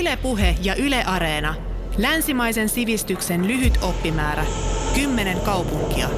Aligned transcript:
Ylepuhe 0.00 0.56
ja 0.62 0.74
Yle 0.74 1.04
Areena. 1.04 1.54
Länsimaisen 1.98 2.68
sivistyksen 2.68 3.48
lyhyt 3.48 3.78
oppimäärä. 3.82 4.44
Kymmenen 4.94 5.40
kaupunkia. 5.40 6.08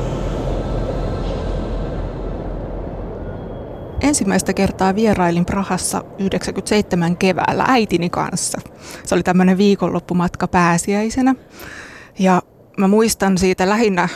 Ensimmäistä 4.00 4.52
kertaa 4.54 4.94
vierailin 4.94 5.46
Prahassa 5.46 6.04
97 6.18 7.16
keväällä 7.16 7.64
äitini 7.68 8.10
kanssa. 8.10 8.60
Se 9.04 9.14
oli 9.14 9.22
tämmöinen 9.22 9.58
viikonloppumatka 9.58 10.48
pääsiäisenä. 10.48 11.34
Ja 12.18 12.42
mä 12.78 12.88
muistan 12.88 13.38
siitä 13.38 13.68
lähinnä, 13.68 14.08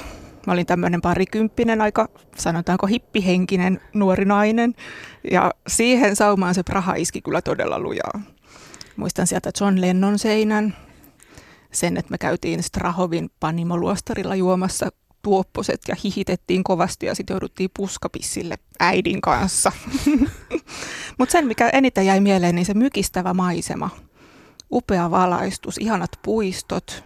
mä 0.47 0.53
olin 0.53 0.67
tämmöinen 0.67 1.01
parikymppinen, 1.01 1.81
aika 1.81 2.09
sanotaanko 2.37 2.87
hippihenkinen 2.87 3.81
nuori 3.95 4.25
nainen. 4.25 4.75
Ja 5.31 5.51
siihen 5.67 6.17
saumaan 6.17 6.55
se 6.55 6.63
Praha 6.63 6.95
iski 6.95 7.21
kyllä 7.23 7.43
todella 7.43 7.79
lujaa. 7.79 8.21
Muistan 8.97 9.27
sieltä 9.27 9.51
John 9.61 9.81
Lennon 9.81 10.19
seinän, 10.19 10.77
sen, 11.73 11.97
että 11.97 12.11
me 12.11 12.19
käytiin 12.19 12.63
Strahovin 12.63 13.31
panimoluostarilla 13.41 14.35
juomassa 14.35 14.89
tuopposet 15.23 15.81
ja 15.89 15.97
hihitettiin 16.05 16.65
kovasti 16.65 17.07
ja 17.07 17.15
sitten 17.15 17.35
jouduttiin 17.35 17.71
puskapissille 17.77 18.59
äidin 18.81 19.21
kanssa. 19.21 19.73
Mutta 21.19 21.33
sen, 21.33 21.47
mikä 21.47 21.69
eniten 21.69 22.07
jäi 22.07 22.21
mieleen, 22.21 22.55
niin 22.55 22.67
se 22.67 22.75
mykistävä 22.75 23.35
maisema. 23.35 23.91
Upea 24.73 25.11
valaistus, 25.11 25.79
ihanat 25.79 26.11
puistot 26.23 27.05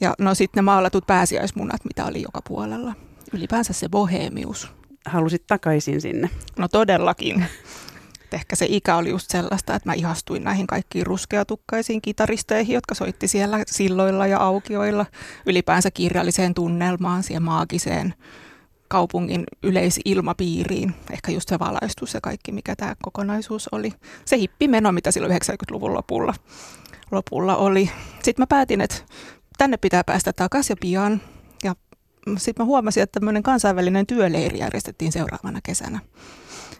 ja 0.00 0.14
no 0.18 0.34
sitten 0.34 0.58
ne 0.58 0.62
maalatut 0.62 1.06
pääsiäismunat, 1.06 1.84
mitä 1.84 2.06
oli 2.06 2.22
joka 2.22 2.40
puolella. 2.48 2.94
Ylipäänsä 3.32 3.72
se 3.72 3.88
bohemius. 3.88 4.68
Halusit 5.06 5.46
takaisin 5.46 6.00
sinne? 6.00 6.30
No 6.58 6.68
todellakin 6.68 7.44
ehkä 8.34 8.56
se 8.56 8.66
ikä 8.68 8.96
oli 8.96 9.10
just 9.10 9.30
sellaista, 9.30 9.74
että 9.74 9.88
mä 9.88 9.94
ihastuin 9.94 10.44
näihin 10.44 10.66
kaikkiin 10.66 11.06
ruskeatukkaisiin 11.06 12.02
kitaristeihin, 12.02 12.74
jotka 12.74 12.94
soitti 12.94 13.28
siellä 13.28 13.58
silloilla 13.66 14.26
ja 14.26 14.38
aukioilla, 14.38 15.06
ylipäänsä 15.46 15.90
kirjalliseen 15.90 16.54
tunnelmaan, 16.54 17.22
siihen 17.22 17.42
maagiseen 17.42 18.14
kaupungin 18.88 19.44
yleisilmapiiriin. 19.62 20.94
Ehkä 21.12 21.32
just 21.32 21.48
se 21.48 21.58
valaistus 21.58 22.14
ja 22.14 22.20
kaikki, 22.20 22.52
mikä 22.52 22.76
tämä 22.76 22.94
kokonaisuus 23.02 23.68
oli. 23.72 23.92
Se 24.24 24.38
hippimeno, 24.38 24.92
mitä 24.92 25.10
silloin 25.10 25.32
90-luvun 25.32 25.94
lopulla, 25.94 26.34
lopulla 27.10 27.56
oli. 27.56 27.90
Sitten 28.22 28.42
mä 28.42 28.46
päätin, 28.46 28.80
että 28.80 28.96
tänne 29.58 29.76
pitää 29.76 30.04
päästä 30.04 30.32
takaisin 30.32 30.74
ja 30.74 30.76
pian. 30.80 31.20
Ja 31.64 31.74
sitten 32.36 32.62
mä 32.62 32.66
huomasin, 32.66 33.02
että 33.02 33.20
tämmöinen 33.20 33.42
kansainvälinen 33.42 34.06
työleiri 34.06 34.58
järjestettiin 34.58 35.12
seuraavana 35.12 35.60
kesänä. 35.62 36.00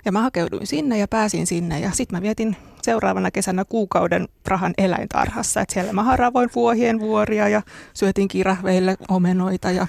Ja 0.05 0.12
mä 0.12 0.22
hakeuduin 0.22 0.66
sinne 0.66 0.98
ja 0.98 1.08
pääsin 1.08 1.47
sinne 1.47 1.80
ja 1.80 1.91
sitten 1.91 2.16
mä 2.16 2.22
vietin 2.22 2.56
seuraavana 2.83 3.30
kesänä 3.30 3.64
kuukauden 3.64 4.28
Prahan 4.42 4.74
eläintarhassa. 4.78 5.60
Et 5.60 5.70
siellä 5.70 5.92
mä 5.92 6.02
haravoin 6.02 6.50
vuohien 6.55 7.00
vuoria 7.00 7.48
ja 7.48 7.62
syötiin 7.94 8.28
kirahveille 8.28 8.97
omenoita 9.08 9.70
ja, 9.70 9.86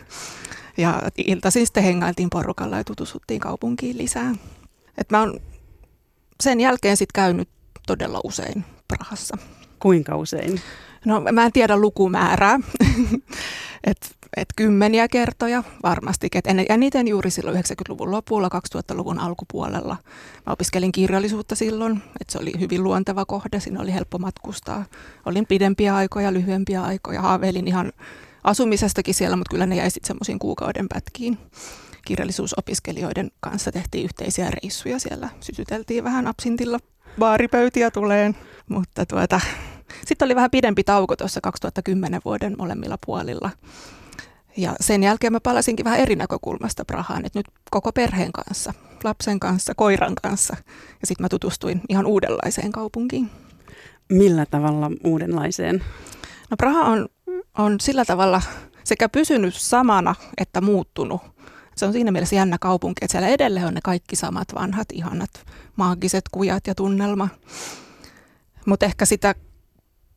ja 0.77 1.01
iltaisin 1.17 1.65
sitten 1.65 1.83
hengailtiin 1.83 2.29
porukalla 2.29 2.77
ja 2.77 2.83
tutustuttiin 2.83 3.39
kaupunkiin 3.39 3.97
lisää. 3.97 4.35
Et 4.97 5.09
mä 5.09 5.19
oon 5.19 5.39
sen 6.43 6.61
jälkeen 6.61 6.97
sitten 6.97 7.23
käynyt 7.23 7.49
todella 7.87 8.21
usein 8.23 8.65
Prahassa. 8.87 9.37
Kuinka 9.79 10.17
usein? 10.17 10.61
No 11.05 11.21
mä 11.31 11.45
en 11.45 11.51
tiedä 11.51 11.77
lukumäärää. 11.77 12.59
Et 14.35 14.47
kymmeniä 14.55 15.07
kertoja 15.07 15.63
varmasti. 15.83 16.27
Et 16.35 16.47
en, 16.47 16.65
eniten 16.69 17.07
juuri 17.07 17.31
silloin 17.31 17.57
90-luvun 17.57 18.11
lopulla, 18.11 18.49
2000-luvun 18.75 19.19
alkupuolella. 19.19 19.97
Mä 20.45 20.53
opiskelin 20.53 20.91
kirjallisuutta 20.91 21.55
silloin, 21.55 22.01
että 22.21 22.31
se 22.31 22.39
oli 22.39 22.51
hyvin 22.59 22.83
luonteva 22.83 23.25
kohde, 23.25 23.59
siinä 23.59 23.81
oli 23.81 23.93
helppo 23.93 24.17
matkustaa. 24.17 24.85
Olin 25.25 25.45
pidempiä 25.45 25.95
aikoja, 25.95 26.33
lyhyempiä 26.33 26.81
aikoja, 26.81 27.21
haaveilin 27.21 27.67
ihan 27.67 27.91
asumisestakin 28.43 29.13
siellä, 29.13 29.35
mutta 29.35 29.51
kyllä 29.51 29.65
ne 29.65 29.75
jäi 29.75 29.89
sitten 29.89 30.07
semmoisiin 30.07 30.39
kuukauden 30.39 30.87
pätkiin. 30.89 31.37
Kirjallisuusopiskelijoiden 32.05 33.31
kanssa 33.39 33.71
tehtiin 33.71 34.05
yhteisiä 34.05 34.51
reissuja 34.51 34.99
siellä, 34.99 35.29
sytyteltiin 35.39 36.03
vähän 36.03 36.27
absintilla 36.27 36.79
baaripöytiä 37.19 37.91
tuleen, 37.91 38.35
mutta 38.69 39.05
tuota, 39.05 39.41
sitten 40.05 40.25
oli 40.25 40.35
vähän 40.35 40.51
pidempi 40.51 40.83
tauko 40.83 41.15
tuossa 41.15 41.41
2010 41.41 42.21
vuoden 42.25 42.55
molemmilla 42.57 42.97
puolilla. 43.05 43.49
Ja 44.57 44.75
sen 44.79 45.03
jälkeen 45.03 45.33
mä 45.33 45.39
palasinkin 45.39 45.83
vähän 45.83 45.99
eri 45.99 46.15
näkökulmasta 46.15 46.85
Prahaan, 46.85 47.25
että 47.25 47.39
nyt 47.39 47.45
koko 47.71 47.91
perheen 47.91 48.31
kanssa, 48.31 48.73
lapsen 49.03 49.39
kanssa, 49.39 49.75
koiran 49.75 50.15
kanssa. 50.21 50.55
Ja 51.01 51.07
sitten 51.07 51.23
mä 51.23 51.29
tutustuin 51.29 51.81
ihan 51.89 52.05
uudenlaiseen 52.05 52.71
kaupunkiin. 52.71 53.29
Millä 54.09 54.45
tavalla 54.45 54.91
uudenlaiseen? 55.03 55.83
No 56.49 56.57
Praha 56.57 56.81
on, 56.81 57.07
on 57.57 57.79
sillä 57.79 58.05
tavalla 58.05 58.41
sekä 58.83 59.09
pysynyt 59.09 59.55
samana 59.55 60.15
että 60.37 60.61
muuttunut. 60.61 61.21
Se 61.75 61.85
on 61.85 61.93
siinä 61.93 62.11
mielessä 62.11 62.35
jännä 62.35 62.57
kaupunki, 62.61 63.05
että 63.05 63.11
siellä 63.11 63.27
edelleen 63.27 63.67
on 63.67 63.73
ne 63.73 63.79
kaikki 63.83 64.15
samat 64.15 64.47
vanhat, 64.55 64.87
ihanat, 64.93 65.29
maagiset 65.75 66.23
kujat 66.31 66.67
ja 66.67 66.75
tunnelma. 66.75 67.29
Mutta 68.65 68.85
ehkä 68.85 69.05
sitä 69.05 69.35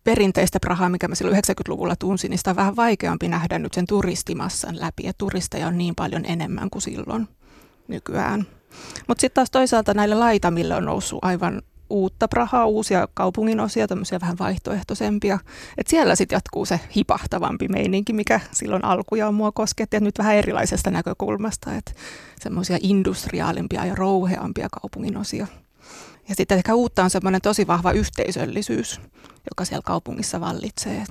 perinteistä 0.08 0.60
Prahaa, 0.60 0.88
mikä 0.88 1.08
mä 1.08 1.14
silloin 1.14 1.36
90-luvulla 1.36 1.96
tunsin, 1.96 2.30
niin 2.30 2.38
sitä 2.38 2.50
on 2.50 2.56
vähän 2.56 2.76
vaikeampi 2.76 3.28
nähdä 3.28 3.58
nyt 3.58 3.74
sen 3.74 3.86
turistimassan 3.86 4.80
läpi. 4.80 5.02
Ja 5.04 5.12
turisteja 5.18 5.66
on 5.66 5.78
niin 5.78 5.94
paljon 5.94 6.24
enemmän 6.24 6.70
kuin 6.70 6.82
silloin 6.82 7.28
nykyään. 7.88 8.46
Mutta 9.08 9.20
sitten 9.20 9.34
taas 9.34 9.50
toisaalta 9.50 9.94
näille 9.94 10.14
laitamille 10.14 10.74
on 10.74 10.84
noussut 10.84 11.18
aivan 11.22 11.62
uutta 11.90 12.28
Prahaa, 12.28 12.66
uusia 12.66 13.08
kaupungin 13.14 13.60
osia, 13.60 13.88
tämmöisiä 13.88 14.18
vähän 14.20 14.38
vaihtoehtoisempia. 14.38 15.38
Et 15.78 15.86
siellä 15.86 16.14
sitten 16.16 16.36
jatkuu 16.36 16.64
se 16.64 16.80
hipahtavampi 16.96 17.68
meininki, 17.68 18.12
mikä 18.12 18.40
silloin 18.52 18.84
alkuja 18.84 19.28
on 19.28 19.34
mua 19.34 19.52
kosketti, 19.52 19.96
ja 19.96 20.00
nyt 20.00 20.18
vähän 20.18 20.36
erilaisesta 20.36 20.90
näkökulmasta, 20.90 21.74
että 21.74 21.92
semmoisia 22.40 22.78
industriaalimpia 22.80 23.84
ja 23.84 23.94
rouheampia 23.94 24.68
kaupungin 24.80 25.16
osia. 25.16 25.46
Ja 26.28 26.34
sitten 26.34 26.58
ehkä 26.58 26.74
uutta 26.74 27.04
on 27.04 27.10
semmoinen 27.10 27.40
tosi 27.40 27.66
vahva 27.66 27.92
yhteisöllisyys, 27.92 29.00
joka 29.50 29.64
siellä 29.64 29.82
kaupungissa 29.84 30.40
vallitsee. 30.40 31.04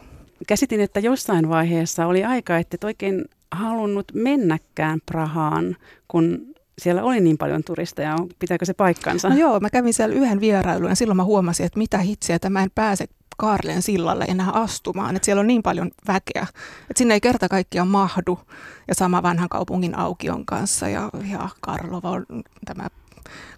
Käsitin, 0.48 0.80
että 0.80 1.00
jossain 1.00 1.50
vaiheessa 1.50 2.06
oli 2.06 2.24
aika, 2.24 2.58
että 2.58 2.76
et 2.76 2.84
oikein 2.84 3.26
halunnut 3.52 4.12
mennäkään 4.14 5.00
Prahaan, 5.06 5.76
kun 6.08 6.48
siellä 6.82 7.04
oli 7.04 7.20
niin 7.20 7.38
paljon 7.38 7.64
turisteja. 7.64 8.16
Pitääkö 8.40 8.66
se 8.66 8.74
paikkansa? 8.74 9.30
No 9.30 9.36
joo, 9.36 9.60
mä 9.60 9.70
kävin 9.70 9.94
siellä 9.94 10.16
yhden 10.16 10.40
vierailun 10.40 10.90
ja 10.90 10.96
silloin 10.96 11.18
mä 11.18 11.24
huomasin, 11.24 11.66
että 11.66 11.80
mitä 11.80 11.98
hitsiä, 11.98 12.36
että 12.36 12.50
mä 12.50 12.64
en 12.64 12.72
pääse 12.76 13.06
Kaarlen 13.38 13.82
sillalle 13.82 14.26
enää 14.28 14.52
astumaan. 14.52 15.16
Että 15.16 15.26
siellä 15.26 15.40
on 15.40 15.48
niin 15.48 15.64
paljon 15.64 15.92
väkeä, 16.08 16.48
että 16.82 16.98
sinne 16.98 17.14
ei 17.14 17.22
kerta 17.22 17.50
kaikkiaan 17.50 17.88
mahdu. 17.88 18.40
Ja 18.88 18.96
sama 18.96 19.24
vanhan 19.24 19.50
kaupungin 19.50 19.98
aukion 19.98 20.46
kanssa 20.46 20.90
ja, 20.90 21.10
ja 21.32 21.50
Karlova 21.62 22.10
on 22.10 22.26
tämä 22.66 22.88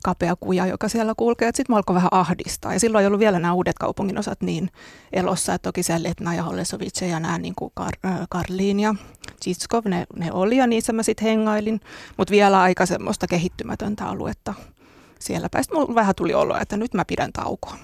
kapea 0.03 0.35
kuja, 0.35 0.66
joka 0.66 0.90
siellä 0.90 1.13
kulkee. 1.18 1.47
Sitten 1.47 1.74
mä 1.74 1.78
alkoi 1.78 1.96
vähän 1.96 2.09
ahdistaa. 2.12 2.74
Ja 2.74 2.80
silloin 2.80 3.02
ei 3.02 3.07
ollut 3.07 3.19
vielä 3.19 3.40
nämä 3.40 3.53
uudet 3.53 3.78
kaupunginosat 3.80 4.41
niin 4.41 4.69
elossa, 5.13 5.53
että 5.53 5.68
toki 5.68 5.84
siellä 5.84 6.09
Letna 6.09 6.35
ja 6.35 6.44
Hollesovice 6.44 7.07
ja 7.07 7.19
nämä 7.19 7.38
niin 7.38 7.53
kuin 7.56 7.72
Kar- 7.80 8.09
äh, 8.09 8.19
Karliin 8.30 8.80
ja 8.80 8.96
Chitskov, 9.44 9.81
ne, 9.85 10.06
ne 10.16 10.31
oli 10.31 10.57
ja 10.57 10.68
niissä 10.68 10.94
mä 10.94 11.03
sitten 11.03 11.28
hengailin. 11.28 11.81
Mutta 12.18 12.31
vielä 12.31 12.62
aika 12.62 12.85
semmoista 12.85 13.28
kehittymätöntä 13.28 14.06
aluetta 14.06 14.53
siellä 15.19 15.47
päästä. 15.52 15.75
Mulla 15.75 15.96
vähän 15.96 16.16
tuli 16.16 16.34
olo, 16.34 16.57
että 16.62 16.78
nyt 16.78 16.94
mä 16.94 17.06
pidän 17.06 17.34
taukoa. 17.34 17.78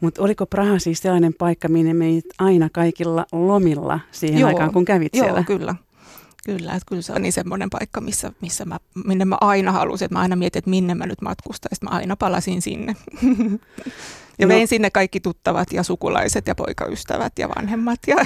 Mutta 0.00 0.22
oliko 0.22 0.46
Praha 0.46 0.78
siis 0.78 0.98
sellainen 0.98 1.34
paikka, 1.34 1.68
minne 1.68 1.94
menit 1.94 2.24
aina 2.38 2.68
kaikilla 2.72 3.26
lomilla 3.32 4.00
siihen 4.10 4.40
Joo. 4.40 4.48
aikaan, 4.48 4.72
kun 4.72 4.84
kävit 4.84 5.16
Joo, 5.16 5.24
siellä? 5.24 5.42
kyllä. 5.44 5.74
Kyllä, 6.44 6.72
että 6.72 6.86
kyllä 6.88 7.02
se 7.02 7.12
on 7.12 7.22
niin 7.22 7.32
semmoinen 7.32 7.70
paikka, 7.70 8.00
missä, 8.00 8.32
missä 8.40 8.64
mä, 8.64 8.78
minne 9.04 9.24
mä 9.24 9.36
aina 9.40 9.72
halusin, 9.72 10.04
että 10.06 10.14
mä 10.14 10.20
aina 10.20 10.36
mietin, 10.36 10.58
että 10.58 10.70
minne 10.70 10.94
mä 10.94 11.06
nyt 11.06 11.20
matkustan, 11.22 11.68
ja 11.72 11.88
mä 11.90 11.96
aina 11.96 12.16
palasin 12.16 12.62
sinne. 12.62 12.96
ja 14.38 14.46
No. 14.46 14.48
vein 14.48 14.68
sinne 14.68 14.90
kaikki 14.90 15.20
tuttavat 15.20 15.72
ja 15.72 15.82
sukulaiset 15.82 16.46
ja 16.46 16.54
poikaystävät 16.54 17.32
ja 17.38 17.48
vanhemmat. 17.56 17.98
Ja 18.06 18.16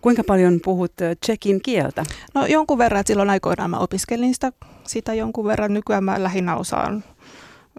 Kuinka 0.00 0.24
paljon 0.24 0.60
puhut 0.64 0.92
tsekin 1.20 1.62
kieltä? 1.62 2.04
no 2.34 2.46
jonkun 2.46 2.78
verran, 2.78 3.00
että 3.00 3.08
silloin 3.10 3.30
aikoinaan 3.30 3.70
mä 3.70 3.78
opiskelin 3.78 4.34
sitä, 4.34 4.52
sitä 4.86 5.14
jonkun 5.14 5.44
verran. 5.46 5.74
Nykyään 5.74 6.04
mä 6.04 6.22
lähinnä 6.22 6.56
osaan 6.56 7.04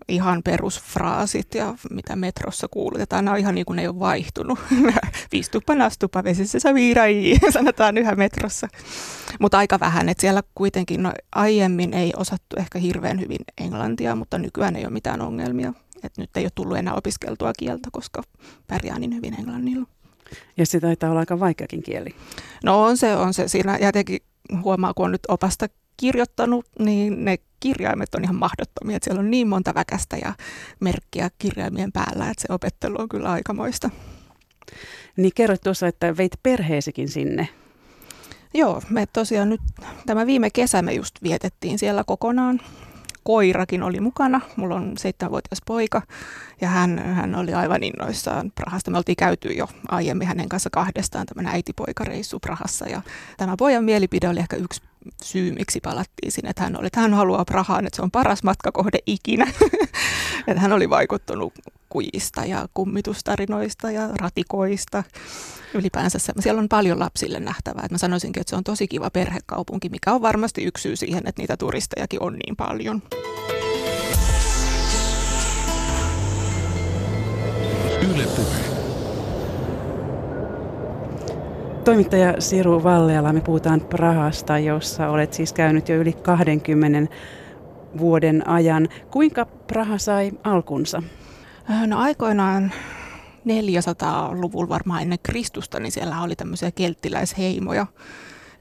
ihan 0.08 0.44
perusfraasit 0.44 1.56
ja 1.56 1.76
mitä 1.90 2.16
metrossa 2.16 2.68
kuulutetaan. 2.68 3.26
Nämä 3.26 3.34
on 3.34 3.40
ihan 3.40 3.56
niin 3.56 3.66
kuin 3.66 3.76
ne 3.76 3.82
ei 3.82 3.88
ole 3.88 4.00
vaihtunut. 4.00 4.60
Viistupa, 5.32 5.76
nastupa, 5.76 6.24
vesissä 6.24 6.60
sä 6.60 6.74
viirai, 6.74 7.34
sanotaan 7.54 7.98
yhä 7.98 8.16
metrossa. 8.16 8.68
Mutta 9.40 9.58
aika 9.58 9.80
vähän, 9.80 10.10
että 10.10 10.22
siellä 10.22 10.44
kuitenkin 10.56 11.04
no, 11.04 11.14
aiemmin 11.36 11.94
ei 11.94 12.14
osattu 12.18 12.56
ehkä 12.60 12.80
hirveän 12.80 13.20
hyvin 13.20 13.40
englantia, 13.58 14.16
mutta 14.16 14.38
nykyään 14.38 14.76
ei 14.76 14.86
ole 14.86 14.94
mitään 14.94 15.22
ongelmia. 15.22 15.74
Et 16.04 16.18
nyt 16.18 16.38
ei 16.38 16.44
ole 16.44 16.52
tullut 16.56 16.78
enää 16.78 16.94
opiskeltua 16.94 17.52
kieltä, 17.58 17.90
koska 17.92 18.24
pärjää 18.68 19.00
niin 19.00 19.16
hyvin 19.16 19.40
englannilla. 19.40 19.88
Ja 20.58 20.66
se 20.66 20.80
taitaa 20.80 21.10
olla 21.10 21.20
aika 21.20 21.40
vaikeakin 21.40 21.84
kieli. 21.84 22.16
No 22.64 22.84
on 22.84 22.98
se, 22.98 23.16
on 23.16 23.34
se. 23.34 23.48
Siinä 23.48 23.78
jotenkin 23.82 24.20
huomaa, 24.64 24.94
kun 24.94 25.06
on 25.06 25.12
nyt 25.12 25.22
opasta 25.28 25.68
kirjoittanut, 26.04 26.66
niin 26.80 27.26
ne 27.26 27.38
kirjaimet 27.60 28.16
on 28.16 28.24
ihan 28.24 28.36
mahdottomia. 28.36 28.96
Että 28.96 29.06
siellä 29.06 29.20
on 29.20 29.32
niin 29.32 29.48
monta 29.48 29.74
väkästä 29.74 30.18
ja 30.18 30.34
merkkiä 30.80 31.30
kirjaimien 31.38 31.92
päällä, 31.92 32.30
että 32.30 32.42
se 32.42 32.54
opettelu 32.54 32.96
on 33.02 33.10
kyllä 33.10 33.32
aikamoista. 33.32 33.90
Niin 35.18 35.32
kerroit 35.36 35.62
tuossa, 35.62 35.88
että 35.88 36.18
veit 36.18 36.32
perheesikin 36.44 37.10
sinne. 37.10 37.50
Joo, 38.54 38.82
me 38.90 39.06
tosiaan 39.06 39.50
nyt 39.50 39.62
tämä 40.06 40.26
viime 40.26 40.50
kesä 40.50 40.82
me 40.82 40.94
just 40.94 41.16
vietettiin 41.24 41.80
siellä 41.80 42.04
kokonaan 42.04 42.60
koirakin 43.24 43.84
oli 43.84 44.00
mukana. 44.00 44.42
Mulla 44.56 44.76
on 44.76 44.98
seitsemänvuotias 44.98 45.62
poika 45.66 46.02
ja 46.62 46.68
hän, 46.68 47.00
hän 47.00 47.36
oli 47.36 47.54
aivan 47.54 47.84
innoissaan 47.84 48.52
Prahasta. 48.56 48.92
Me 48.92 48.98
oltiin 48.98 49.16
käyty 49.16 49.48
jo 49.48 49.68
aiemmin 49.88 50.28
hänen 50.28 50.50
kanssa 50.50 50.70
kahdestaan 50.70 51.26
tämmöinen 51.26 51.54
äitipoikareissu 51.54 52.40
Prahassa 52.40 52.90
ja 52.90 53.02
tämä 53.38 53.58
pojan 53.58 53.84
mielipide 53.84 54.30
oli 54.30 54.40
ehkä 54.40 54.56
yksi 54.56 54.82
syy, 55.24 55.52
miksi 55.52 55.80
palattiin 55.80 56.32
sinne, 56.32 56.50
että 56.50 56.64
hän 56.64 56.80
oli, 56.80 56.88
että 56.88 57.00
hän 57.00 57.14
haluaa 57.14 57.46
Prahaan, 57.46 57.86
että 57.88 57.96
se 57.96 58.02
on 58.02 58.12
paras 58.12 58.44
matkakohde 58.44 59.00
ikinä. 59.06 59.48
että 60.48 60.62
hän 60.62 60.74
oli 60.74 60.90
vaikuttunut 60.90 61.54
kujista 61.90 62.46
ja 62.46 62.68
kummitustarinoista 62.74 63.92
ja 63.92 64.08
ratikoista. 64.08 65.04
Ylipäänsä 65.74 66.20
se, 66.20 66.34
siellä 66.40 66.60
on 66.60 66.70
paljon 66.70 67.00
lapsille 67.00 67.40
nähtävää. 67.40 67.84
Että 67.86 67.94
mä 67.94 67.98
sanoisinkin, 67.98 68.42
että 68.42 68.50
se 68.50 68.56
on 68.56 68.64
tosi 68.64 68.88
kiva 68.88 69.10
perhekaupunki, 69.10 69.90
mikä 69.90 70.14
on 70.14 70.22
varmasti 70.22 70.64
yksi 70.64 70.82
syy 70.82 70.96
siihen, 70.96 71.24
että 71.28 71.42
niitä 71.42 71.58
turistejakin 71.58 72.24
on 72.24 72.34
niin 72.34 72.56
paljon. 72.56 73.02
Yle 78.02 78.28
Puhe. 78.36 78.73
Toimittaja 81.84 82.42
Siru 82.42 82.84
Valleala, 82.84 83.34
me 83.34 83.42
puhutaan 83.42 83.82
Prahasta, 83.82 84.60
jossa 84.60 85.10
olet 85.10 85.34
siis 85.34 85.54
käynyt 85.54 85.90
jo 85.90 85.96
yli 85.96 86.14
20 86.14 87.16
vuoden 87.98 88.48
ajan. 88.48 88.90
Kuinka 89.12 89.46
Praha 89.46 89.98
sai 89.98 90.32
alkunsa? 90.44 91.04
Äh, 91.72 91.88
no 91.88 92.00
aikoinaan 92.00 92.72
400-luvulla 93.48 94.70
varmaan 94.70 95.02
ennen 95.02 95.20
Kristusta, 95.24 95.80
niin 95.80 95.92
siellä 95.92 96.22
oli 96.22 96.36
tämmöisiä 96.36 96.72
kelttiläisheimoja, 96.72 97.88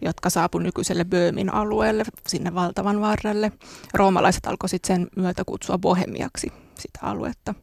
jotka 0.01 0.31
saapu 0.31 0.59
nykyiselle 0.59 1.05
Böömin 1.05 1.55
alueelle, 1.55 2.05
sinne 2.29 2.55
valtavan 2.55 3.01
varrelle. 3.01 3.53
Roomalaiset 3.95 4.47
alkoivat 4.47 4.85
sen 4.85 5.09
myötä 5.17 5.43
kutsua 5.47 5.79
bohemiaksi 5.79 6.53
sitä 6.79 6.99
aluetta. 7.03 7.55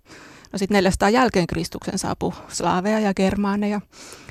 No 0.52 0.60
sitten 0.60 0.76
400 0.76 1.10
jälkeen 1.10 1.48
Kristuksen 1.48 2.00
saapui 2.00 2.34
slaaveja 2.48 3.00
ja 3.00 3.14
germaaneja. 3.14 3.82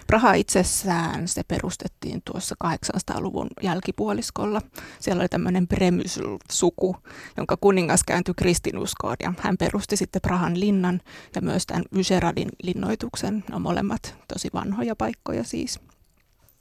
Praha 0.07 0.35
itsessään 0.35 1.29
se 1.29 1.43
perustettiin 1.49 2.23
tuossa 2.25 2.55
800-luvun 2.65 3.49
jälkipuoliskolla. 3.63 4.63
Siellä 5.01 5.21
oli 5.21 5.29
tämmöinen 5.29 5.69
Premysl-suku, 5.69 6.97
jonka 7.37 7.57
kuningas 7.61 8.05
kääntyi 8.05 8.35
kristinuskoon 8.35 9.17
ja 9.23 9.33
hän 9.39 9.57
perusti 9.57 9.97
sitten 9.97 10.23
Prahan 10.23 10.61
linnan 10.61 11.01
ja 11.35 11.41
myös 11.41 11.67
tämän 11.67 11.85
Vyseradin 11.95 12.49
linnoituksen. 12.63 13.45
Ne 13.49 13.57
on 13.57 13.63
molemmat 13.63 14.15
tosi 14.33 14.49
vanhoja 14.55 14.97
paikkoja 14.97 15.45
siis. 15.45 15.81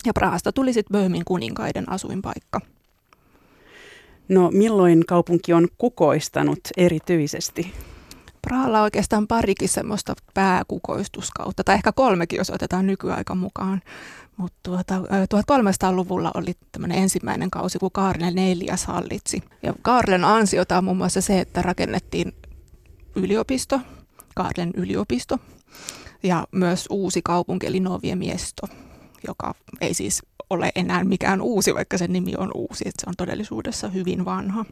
Ja 0.06 0.14
Prahasta 0.14 0.52
tuli 0.52 0.74
sitten 0.74 0.94
Böhmin 0.94 1.26
kuninkaiden 1.26 1.90
asuinpaikka. 1.92 2.62
No 4.30 4.50
milloin 4.54 5.06
kaupunki 5.06 5.54
on 5.54 5.68
kukoistanut 5.78 6.60
erityisesti? 6.78 7.74
Prahalla 8.42 8.78
on 8.78 8.84
oikeastaan 8.84 9.28
parikin 9.28 9.70
semmoista 9.70 10.14
pääkukoistuskautta, 10.34 11.64
tai 11.64 11.76
ehkä 11.76 11.92
kolmekin, 11.92 12.38
jos 12.38 12.50
otetaan 12.50 12.88
nykyaika 12.88 13.36
mukaan. 13.36 13.82
Mutta 14.38 14.58
tuota, 14.64 14.98
1300-luvulla 15.00 16.32
oli 16.34 16.54
tämmöinen 16.72 16.98
ensimmäinen 16.98 17.52
kausi, 17.52 17.80
kun 17.80 17.92
Kaarle 17.92 18.32
neljäs 18.32 18.86
hallitsi. 18.86 19.44
Ja 19.64 19.74
Kaarlen 19.82 20.24
ansiota 20.24 20.78
on 20.78 20.84
muun 20.84 20.98
muassa 20.98 21.22
se, 21.22 21.40
että 21.40 21.62
rakennettiin 21.62 22.34
yliopisto, 23.16 23.80
Kaarlen 24.36 24.72
yliopisto, 24.76 25.40
ja 26.24 26.48
myös 26.52 26.88
uusi 26.90 27.22
kaupunki, 27.22 27.68
eli 27.68 27.80
Noviemiesto, 27.80 28.68
joka 29.28 29.56
ei 29.82 29.94
siis 29.94 30.22
ole 30.50 30.72
enää 30.76 31.04
mikään 31.04 31.42
uusi, 31.42 31.74
vaikka 31.74 31.98
sen 31.98 32.14
nimi 32.14 32.34
on 32.38 32.52
uusi, 32.56 32.84
että 32.88 33.02
se 33.02 33.10
on 33.10 33.14
todellisuudessa 33.18 33.88
hyvin 33.88 34.26
vanha. 34.26 34.66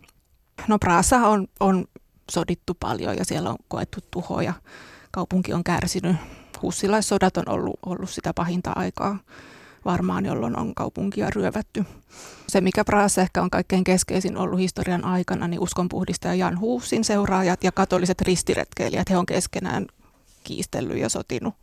No 0.67 0.79
Praassa 0.79 1.17
on, 1.17 1.47
on 1.59 1.85
sodittu 2.31 2.73
paljon 2.79 3.17
ja 3.17 3.25
siellä 3.25 3.49
on 3.49 3.57
koettu 3.67 3.99
tuhoja. 4.11 4.53
Kaupunki 5.11 5.53
on 5.53 5.63
kärsinyt. 5.63 6.15
Hussilaissodat 6.61 7.37
on 7.37 7.49
ollut, 7.49 7.79
ollut 7.85 8.09
sitä 8.09 8.33
pahinta 8.33 8.71
aikaa 8.75 9.19
varmaan, 9.85 10.25
jolloin 10.25 10.59
on 10.59 10.75
kaupunkia 10.75 11.29
ryövätty. 11.29 11.85
Se, 12.47 12.61
mikä 12.61 12.83
Prahassa 12.83 13.21
ehkä 13.21 13.41
on 13.41 13.49
kaikkein 13.49 13.83
keskeisin 13.83 14.37
ollut 14.37 14.59
historian 14.59 15.05
aikana, 15.05 15.47
niin 15.47 15.59
uskonpuhdistaja 15.59 16.35
Jan 16.35 16.59
Huussin 16.59 17.03
seuraajat 17.03 17.63
ja 17.63 17.71
katoliset 17.71 18.21
ristiretkeilijät, 18.21 19.09
he 19.09 19.17
on 19.17 19.25
keskenään 19.25 19.85
kiistellyt 20.43 20.97
ja 20.97 21.09
sotinut 21.09 21.53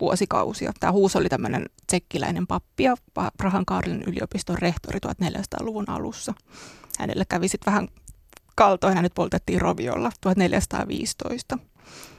vuosikausia. 0.00 0.72
Tämä 0.80 0.92
Huus 0.92 1.16
oli 1.16 1.28
tämmöinen 1.28 1.66
tsekkiläinen 1.86 2.46
pappi 2.46 2.82
ja 2.82 2.96
Prahan 3.36 3.66
Kaarlin 3.66 4.02
yliopiston 4.02 4.58
rehtori 4.58 4.98
1400-luvun 5.06 5.90
alussa. 5.90 6.34
Hänelle 6.98 7.24
kävi 7.28 7.48
sitten 7.48 7.72
vähän 7.72 7.88
kaltoin 8.54 8.94
hänet 8.94 9.14
poltettiin 9.14 9.60
roviolla 9.60 10.12
1415. 10.20 11.58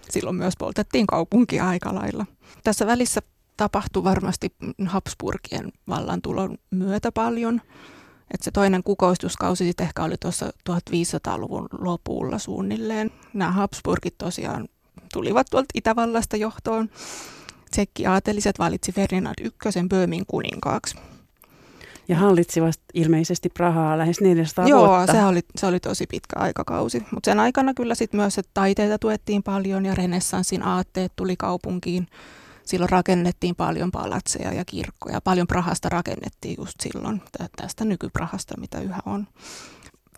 Silloin 0.09 0.35
myös 0.35 0.53
poltettiin 0.59 1.07
kaupunkia 1.07 1.69
aika 1.69 1.95
lailla. 1.95 2.25
Tässä 2.63 2.87
välissä 2.87 3.21
tapahtui 3.57 4.03
varmasti 4.03 4.55
Habsburgien 4.85 5.71
vallantulon 5.87 6.57
myötä 6.71 7.11
paljon. 7.11 7.61
Et 8.33 8.41
se 8.41 8.51
toinen 8.51 8.83
kukoistuskausi 8.83 9.65
sitten 9.65 9.85
ehkä 9.87 10.03
oli 10.03 10.15
tuossa 10.19 10.51
1500-luvun 10.69 11.67
lopulla 11.71 12.39
suunnilleen. 12.39 13.11
Nämä 13.33 13.51
Habsburgit 13.51 14.17
tosiaan 14.17 14.67
tulivat 15.13 15.47
tuolta 15.51 15.67
Itävallasta 15.73 16.37
johtoon. 16.37 16.89
Tsekki 17.71 18.05
aateliset 18.05 18.59
valitsi 18.59 18.91
Ferdinand 18.91 19.35
I 19.45 19.51
Böömin 19.89 20.25
kuninkaaksi. 20.27 20.95
Ja 22.07 22.15
hallitsivat 22.15 22.79
ilmeisesti 22.93 23.49
Prahaa 23.49 23.97
lähes 23.97 24.21
400 24.21 24.67
Joo, 24.67 24.87
vuotta. 24.87 25.11
se 25.13 25.25
oli, 25.25 25.41
se 25.57 25.65
oli 25.65 25.79
tosi 25.79 26.07
pitkä 26.07 26.39
aikakausi. 26.39 27.05
Mutta 27.11 27.31
sen 27.31 27.39
aikana 27.39 27.73
kyllä 27.73 27.95
sitten 27.95 28.19
myös, 28.19 28.37
että 28.37 28.51
taiteita 28.53 28.99
tuettiin 28.99 29.43
paljon 29.43 29.85
ja 29.85 29.95
renessanssin 29.95 30.63
aatteet 30.63 31.11
tuli 31.15 31.35
kaupunkiin. 31.37 32.07
Silloin 32.65 32.89
rakennettiin 32.89 33.55
paljon 33.55 33.91
palatseja 33.91 34.53
ja 34.53 34.65
kirkkoja. 34.65 35.21
Paljon 35.21 35.47
Prahasta 35.47 35.89
rakennettiin 35.89 36.55
just 36.57 36.81
silloin, 36.81 37.21
tästä 37.55 37.85
nykyprahasta, 37.85 38.59
mitä 38.59 38.81
yhä 38.81 38.99
on. 39.05 39.27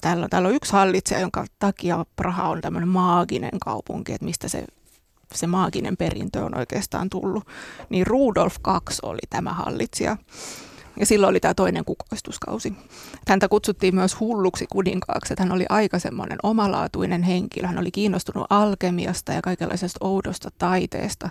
Täällä, 0.02 0.28
täällä 0.30 0.50
on 0.50 0.56
yksi 0.56 0.74
hallitsija, 0.74 1.20
jonka 1.20 1.46
takia 1.60 2.06
Praha 2.16 2.50
on 2.50 2.62
tämmöinen 2.62 2.90
maaginen 2.90 3.60
kaupunki, 3.60 4.14
että 4.14 4.26
mistä 4.26 4.48
se 4.48 4.66
se 5.34 5.48
maaginen 5.48 5.98
perintö 5.98 6.46
on 6.46 6.58
oikeastaan 6.58 7.10
tullut, 7.10 7.48
niin 7.90 8.08
Rudolf 8.08 8.56
II 8.68 8.98
oli 9.04 9.20
tämä 9.30 9.54
hallitsija. 9.54 10.18
Ja 11.00 11.06
silloin 11.06 11.30
oli 11.30 11.40
tämä 11.40 11.54
toinen 11.54 11.86
kukoistuskausi. 11.86 12.74
Häntä 13.28 13.48
kutsuttiin 13.48 13.96
myös 13.96 14.20
hulluksi 14.20 14.66
kuninkaaksi, 14.72 15.34
että 15.34 15.44
hän 15.44 15.52
oli 15.52 15.66
aika 15.70 16.00
semmoinen 16.00 16.38
omalaatuinen 16.44 17.24
henkilö. 17.24 17.68
Hän 17.68 17.78
oli 17.78 17.92
kiinnostunut 17.92 18.48
alkemiasta 18.50 19.34
ja 19.34 19.42
kaikenlaisesta 19.42 19.98
oudosta 20.02 20.50
taiteesta. 20.58 21.30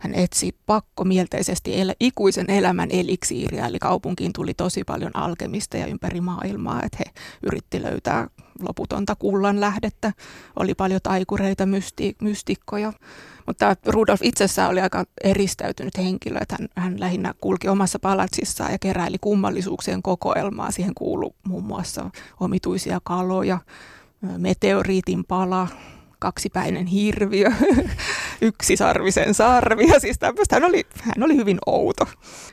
Hän 0.00 0.14
etsi 0.14 0.56
pakkomielteisesti 0.66 1.80
el- 1.80 1.94
ikuisen 2.00 2.50
elämän 2.50 2.88
eliksiiriä, 2.90 3.66
eli 3.66 3.78
kaupunkiin 3.78 4.32
tuli 4.32 4.54
tosi 4.54 4.84
paljon 4.84 5.16
alkemista 5.16 5.76
ja 5.76 5.86
ympäri 5.86 6.20
maailmaa, 6.20 6.82
että 6.82 6.98
he 6.98 7.04
yritti 7.42 7.82
löytää 7.82 8.28
loputonta 8.62 9.14
kullan 9.14 9.60
lähdettä. 9.60 10.12
Oli 10.56 10.74
paljon 10.74 11.00
taikureita, 11.02 11.66
mysti- 11.66 12.16
mystikkoja. 12.22 12.92
Mutta 13.46 13.76
Rudolf 13.86 14.20
itsessään 14.22 14.70
oli 14.70 14.80
aika 14.80 15.04
eristäytynyt 15.24 15.98
henkilö, 15.98 16.38
että 16.42 16.56
hän, 16.60 16.68
hän 16.76 17.00
lähinnä 17.00 17.34
kulki 17.40 17.68
omassa 17.68 17.98
palatsissaan 17.98 18.72
ja 18.72 18.78
keräili 18.78 19.16
kummallisuuksien 19.20 20.02
kokoelmaa. 20.02 20.70
Siihen 20.70 20.94
kuului 20.94 21.30
muun 21.46 21.64
muassa 21.64 22.10
omituisia 22.40 23.00
kaloja, 23.04 23.58
meteoriitin 24.38 25.24
pala, 25.24 25.68
kaksipäinen 26.18 26.86
hirviö, 26.86 27.52
yksisarvisen 28.40 29.34
sarvi 29.34 29.88
ja 29.88 30.00
siis 30.00 30.18
Hän 30.50 30.64
oli, 30.64 30.86
hän 31.02 31.22
oli 31.22 31.36
hyvin 31.36 31.58
outo. 31.66 32.04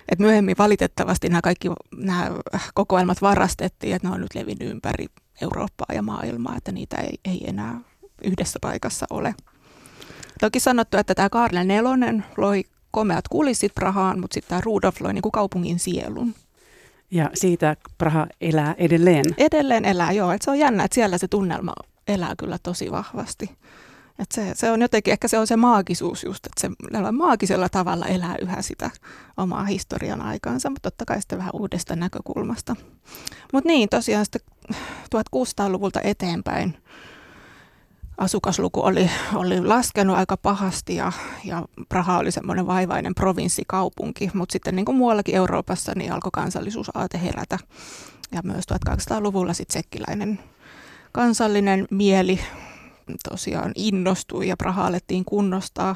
Et 0.09 0.19
myöhemmin 0.19 0.55
valitettavasti 0.57 1.29
nämä 1.29 1.41
kaikki 1.41 1.69
nämä 1.97 2.31
kokoelmat 2.73 3.21
varastettiin, 3.21 3.95
että 3.95 4.07
ne 4.07 4.13
on 4.13 4.21
nyt 4.21 4.35
levinnyt 4.35 4.69
ympäri 4.69 5.05
Eurooppaa 5.41 5.95
ja 5.95 6.01
maailmaa, 6.01 6.57
että 6.57 6.71
niitä 6.71 6.97
ei, 6.97 7.17
ei 7.25 7.43
enää 7.47 7.79
yhdessä 8.23 8.59
paikassa 8.61 9.05
ole. 9.09 9.35
Toki 10.43 10.59
sanottu, 10.59 10.97
että 10.97 11.15
tämä 11.15 11.29
Karle 11.29 11.63
Nelonen 11.63 12.25
loi 12.37 12.63
komeat 12.91 13.27
kulissit 13.27 13.75
Prahaan, 13.75 14.19
mutta 14.19 14.33
sitten 14.33 14.49
tämä 14.49 14.61
Rudolf 14.61 15.01
loi 15.01 15.13
niin 15.13 15.21
kuin 15.21 15.31
kaupungin 15.31 15.79
sielun. 15.79 16.35
Ja 17.11 17.29
siitä 17.33 17.75
Praha 17.97 18.27
elää 18.41 18.75
edelleen? 18.77 19.25
Edelleen 19.37 19.85
elää, 19.85 20.11
joo. 20.11 20.31
Et 20.31 20.41
se 20.41 20.51
on 20.51 20.59
jännä, 20.59 20.83
että 20.83 20.95
siellä 20.95 21.17
se 21.17 21.27
tunnelma 21.27 21.73
elää 22.07 22.33
kyllä 22.37 22.57
tosi 22.63 22.91
vahvasti. 22.91 23.49
Et 24.19 24.31
se, 24.31 24.51
se 24.55 24.71
on 24.71 24.81
jotenkin, 24.81 25.11
ehkä 25.11 25.27
se 25.27 25.37
on 25.37 25.47
se 25.47 25.55
maagisuus 25.55 26.23
just, 26.23 26.45
että 26.45 26.61
se 26.61 26.69
maagisella 27.11 27.69
tavalla 27.69 28.05
elää 28.05 28.35
yhä 28.41 28.61
sitä 28.61 28.91
omaa 29.37 29.63
historian 29.63 30.21
aikaansa, 30.21 30.69
mutta 30.69 30.91
totta 30.91 31.05
kai 31.05 31.21
sitten 31.21 31.37
vähän 31.37 31.53
uudesta 31.53 31.95
näkökulmasta. 31.95 32.75
Mutta 33.53 33.67
niin, 33.67 33.89
tosiaan 33.89 34.25
sitten 34.25 34.41
1600-luvulta 35.15 36.01
eteenpäin 36.03 36.77
asukasluku 38.17 38.85
oli, 38.85 39.09
oli 39.33 39.61
laskenut 39.61 40.17
aika 40.17 40.37
pahasti 40.37 40.95
ja, 40.95 41.11
ja 41.43 41.65
Praha 41.89 42.17
oli 42.17 42.31
semmoinen 42.31 42.67
vaivainen 42.67 43.15
provinssikaupunki, 43.15 44.31
mutta 44.33 44.53
sitten 44.53 44.75
niin 44.75 44.85
kuin 44.85 44.97
muuallakin 44.97 45.35
Euroopassa 45.35 45.91
niin 45.95 46.11
alkoi 46.11 46.31
kansallisuusaate 46.33 47.21
herätä. 47.21 47.59
Ja 48.31 48.41
myös 48.43 48.65
1800-luvulla 48.89 49.53
sitten 49.53 49.73
tsekkiläinen 49.73 50.39
kansallinen 51.11 51.87
mieli 51.91 52.39
tosiaan 53.29 53.71
innostui 53.75 54.47
ja 54.47 54.57
Praha 54.57 54.87
alettiin 54.87 55.25
kunnostaa. 55.25 55.95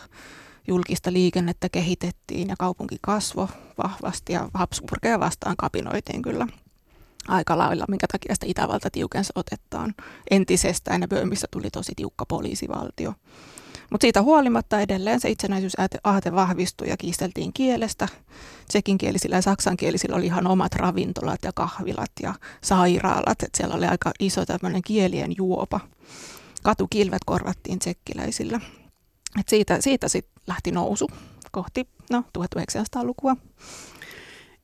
Julkista 0.68 1.14
liikennettä 1.14 1.70
kehitettiin 1.70 2.48
ja 2.48 2.56
kaupunki 2.60 2.98
kasvoi 3.02 3.48
vahvasti 3.84 4.34
ja 4.34 4.50
Habsburgeja 4.54 5.20
vastaan 5.20 5.58
kapinoitiin 5.58 6.22
kyllä 6.22 6.48
aika 7.28 7.58
lailla, 7.58 7.86
minkä 7.88 8.08
takia 8.12 8.36
sitä 8.36 8.46
Itävalta 8.50 8.90
tiukensi 8.90 9.34
otettaan 9.36 9.94
entisestään 10.32 11.02
ja 11.02 11.08
Böömissä 11.08 11.48
tuli 11.52 11.70
tosi 11.70 11.92
tiukka 11.96 12.26
poliisivaltio. 12.26 13.14
Mutta 13.90 14.04
siitä 14.04 14.22
huolimatta 14.22 14.80
edelleen 14.80 15.20
se 15.20 15.30
itsenäisyysaate 15.30 16.00
vahvistui 16.36 16.90
ja 16.90 16.98
kiisteltiin 16.98 17.54
kielestä. 17.54 18.08
Tsekinkielisillä 18.68 19.36
ja 19.36 19.42
saksankielisillä 19.42 20.16
oli 20.16 20.26
ihan 20.26 20.48
omat 20.48 20.76
ravintolat 20.76 21.40
ja 21.44 21.52
kahvilat 21.56 22.12
ja 22.22 22.34
sairaalat. 22.64 23.44
Et 23.44 23.56
siellä 23.56 23.76
oli 23.76 23.86
aika 23.86 24.12
iso 24.20 24.46
tämmöinen 24.46 24.82
kielien 24.82 25.32
juopa. 25.38 25.80
Katukilvet 26.64 27.24
korvattiin 27.26 27.80
tsekkiläisillä. 27.80 28.60
Et 29.40 29.50
siitä 29.50 29.82
siitä 29.82 30.08
sitten 30.08 30.44
lähti 30.48 30.72
nousu 30.72 31.10
kohti 31.52 31.88
no, 32.10 32.24
1900-lukua. 32.38 33.36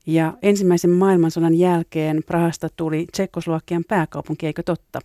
Ja 0.06 0.34
ensimmäisen 0.42 0.90
maailmansodan 0.92 1.56
jälkeen 1.56 2.24
Prahasta 2.26 2.70
tuli 2.76 3.08
Tsekkoslovakian 3.12 3.84
pääkaupunki, 3.88 4.46
eikö 4.46 4.64
totta? 4.64 5.00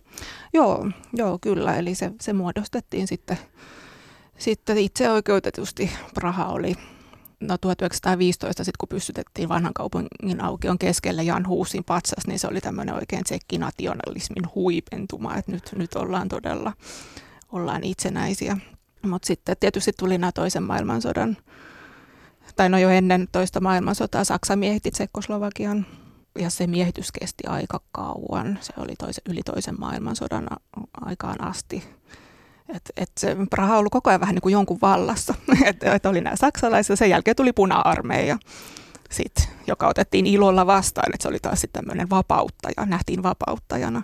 Joo, 0.53 0.89
joo 1.13 1.37
kyllä. 1.41 1.75
Eli 1.75 1.95
se, 1.95 2.11
se 2.21 2.33
muodostettiin 2.33 3.07
sitten, 3.07 3.37
sitten 4.37 4.77
itse 4.77 5.11
oikeutetusti. 5.11 5.91
Praha 6.13 6.45
oli 6.45 6.75
no 7.39 7.57
1915, 7.57 8.63
sit 8.63 8.77
kun 8.77 8.89
pystytettiin 8.89 9.49
vanhan 9.49 9.73
kaupungin 9.73 10.41
aukion 10.41 10.79
keskelle 10.79 11.23
Jan 11.23 11.47
Huusin 11.47 11.83
patsas, 11.83 12.27
niin 12.27 12.39
se 12.39 12.47
oli 12.47 12.61
tämmöinen 12.61 12.95
oikein 12.95 13.23
tsekkinationalismin 13.23 14.43
huipentuma, 14.55 15.35
että 15.35 15.51
nyt, 15.51 15.73
nyt 15.75 15.95
ollaan 15.95 16.29
todella 16.29 16.73
ollaan 17.51 17.83
itsenäisiä. 17.83 18.57
Mutta 19.05 19.25
sitten 19.25 19.55
tietysti 19.59 19.91
tuli 19.99 20.17
nämä 20.17 20.31
toisen 20.31 20.63
maailmansodan 20.63 21.37
tai 22.59 22.69
no 22.69 22.77
jo 22.77 22.89
ennen 22.89 23.27
toista 23.31 23.59
maailmansotaa 23.59 24.23
Saksa 24.23 24.55
miehitti 24.55 24.91
Tsekkoslovakian 24.91 25.85
ja 26.39 26.49
se 26.49 26.67
miehitys 26.67 27.11
kesti 27.11 27.43
aika 27.47 27.79
kauan. 27.91 28.59
Se 28.61 28.73
oli 28.77 28.93
toisen, 28.99 29.21
yli 29.29 29.41
toisen 29.45 29.75
maailmansodan 29.79 30.47
aikaan 31.01 31.43
asti. 31.43 31.83
Et, 32.75 32.81
et 32.97 33.11
se 33.17 33.37
Praha 33.49 33.73
on 33.73 33.79
ollut 33.79 33.91
koko 33.91 34.09
ajan 34.09 34.19
vähän 34.19 34.35
niin 34.35 34.41
kuin 34.41 34.53
jonkun 34.53 34.77
vallassa. 34.81 35.33
Et, 35.65 35.83
et 35.83 36.05
oli 36.05 36.21
nämä 36.21 36.35
saksalaiset 36.35 36.89
ja 36.89 36.95
sen 36.95 37.09
jälkeen 37.09 37.35
tuli 37.35 37.53
puna-armeija, 37.53 38.37
sit, 39.11 39.49
joka 39.67 39.87
otettiin 39.87 40.25
ilolla 40.25 40.65
vastaan. 40.65 41.11
Et 41.13 41.21
se 41.21 41.27
oli 41.27 41.39
taas 41.41 41.67
tämmöinen 41.73 42.09
vapauttaja, 42.09 42.85
nähtiin 42.85 43.23
vapauttajana. 43.23 44.01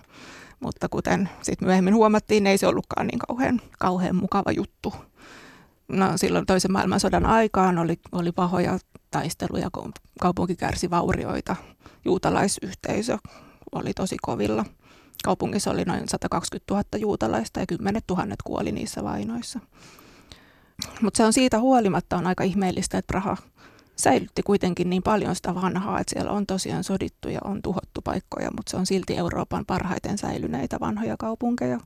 Mutta 0.59 0.89
kuten 0.89 1.29
sitten 1.41 1.67
myöhemmin 1.67 1.95
huomattiin, 1.95 2.47
ei 2.47 2.57
se 2.57 2.67
ollutkaan 2.67 3.07
niin 3.07 3.19
kauhean, 3.19 3.61
kauhean 3.79 4.15
mukava 4.15 4.51
juttu 4.51 4.93
no, 5.87 6.17
silloin 6.17 6.45
toisen 6.45 6.71
maailmansodan 6.71 7.25
aikaan 7.25 7.77
oli, 7.77 7.99
oli 8.11 8.31
pahoja 8.31 8.79
taisteluja, 9.11 9.69
kun 9.71 9.91
kaupunki 10.21 10.55
kärsi 10.55 10.89
vaurioita. 10.89 11.55
Juutalaisyhteisö 12.05 13.17
oli 13.71 13.93
tosi 13.93 14.17
kovilla. 14.21 14.65
Kaupungissa 15.23 15.71
oli 15.71 15.83
noin 15.83 16.09
120 16.09 16.73
000 16.73 16.83
juutalaista 16.97 17.59
ja 17.59 17.65
kymmenet 17.65 18.03
tuhannet 18.07 18.41
kuoli 18.43 18.71
niissä 18.71 19.03
vainoissa. 19.03 19.59
Mutta 21.01 21.17
se 21.17 21.25
on 21.25 21.33
siitä 21.33 21.59
huolimatta 21.59 22.17
on 22.17 22.27
aika 22.27 22.43
ihmeellistä, 22.43 22.97
että 22.97 23.07
Praha 23.07 23.37
säilytti 23.95 24.43
kuitenkin 24.43 24.89
niin 24.89 25.03
paljon 25.03 25.35
sitä 25.35 25.55
vanhaa, 25.55 25.99
että 25.99 26.13
siellä 26.13 26.31
on 26.31 26.45
tosiaan 26.45 26.83
sodittu 26.83 27.29
ja 27.29 27.39
on 27.43 27.61
tuhottu 27.61 28.01
paikkoja, 28.03 28.51
mutta 28.55 28.69
se 28.69 28.77
on 28.77 28.85
silti 28.85 29.17
Euroopan 29.17 29.65
parhaiten 29.65 30.17
säilyneitä 30.17 30.77
vanhoja 30.79 31.15
kaupunkeja 31.19 31.79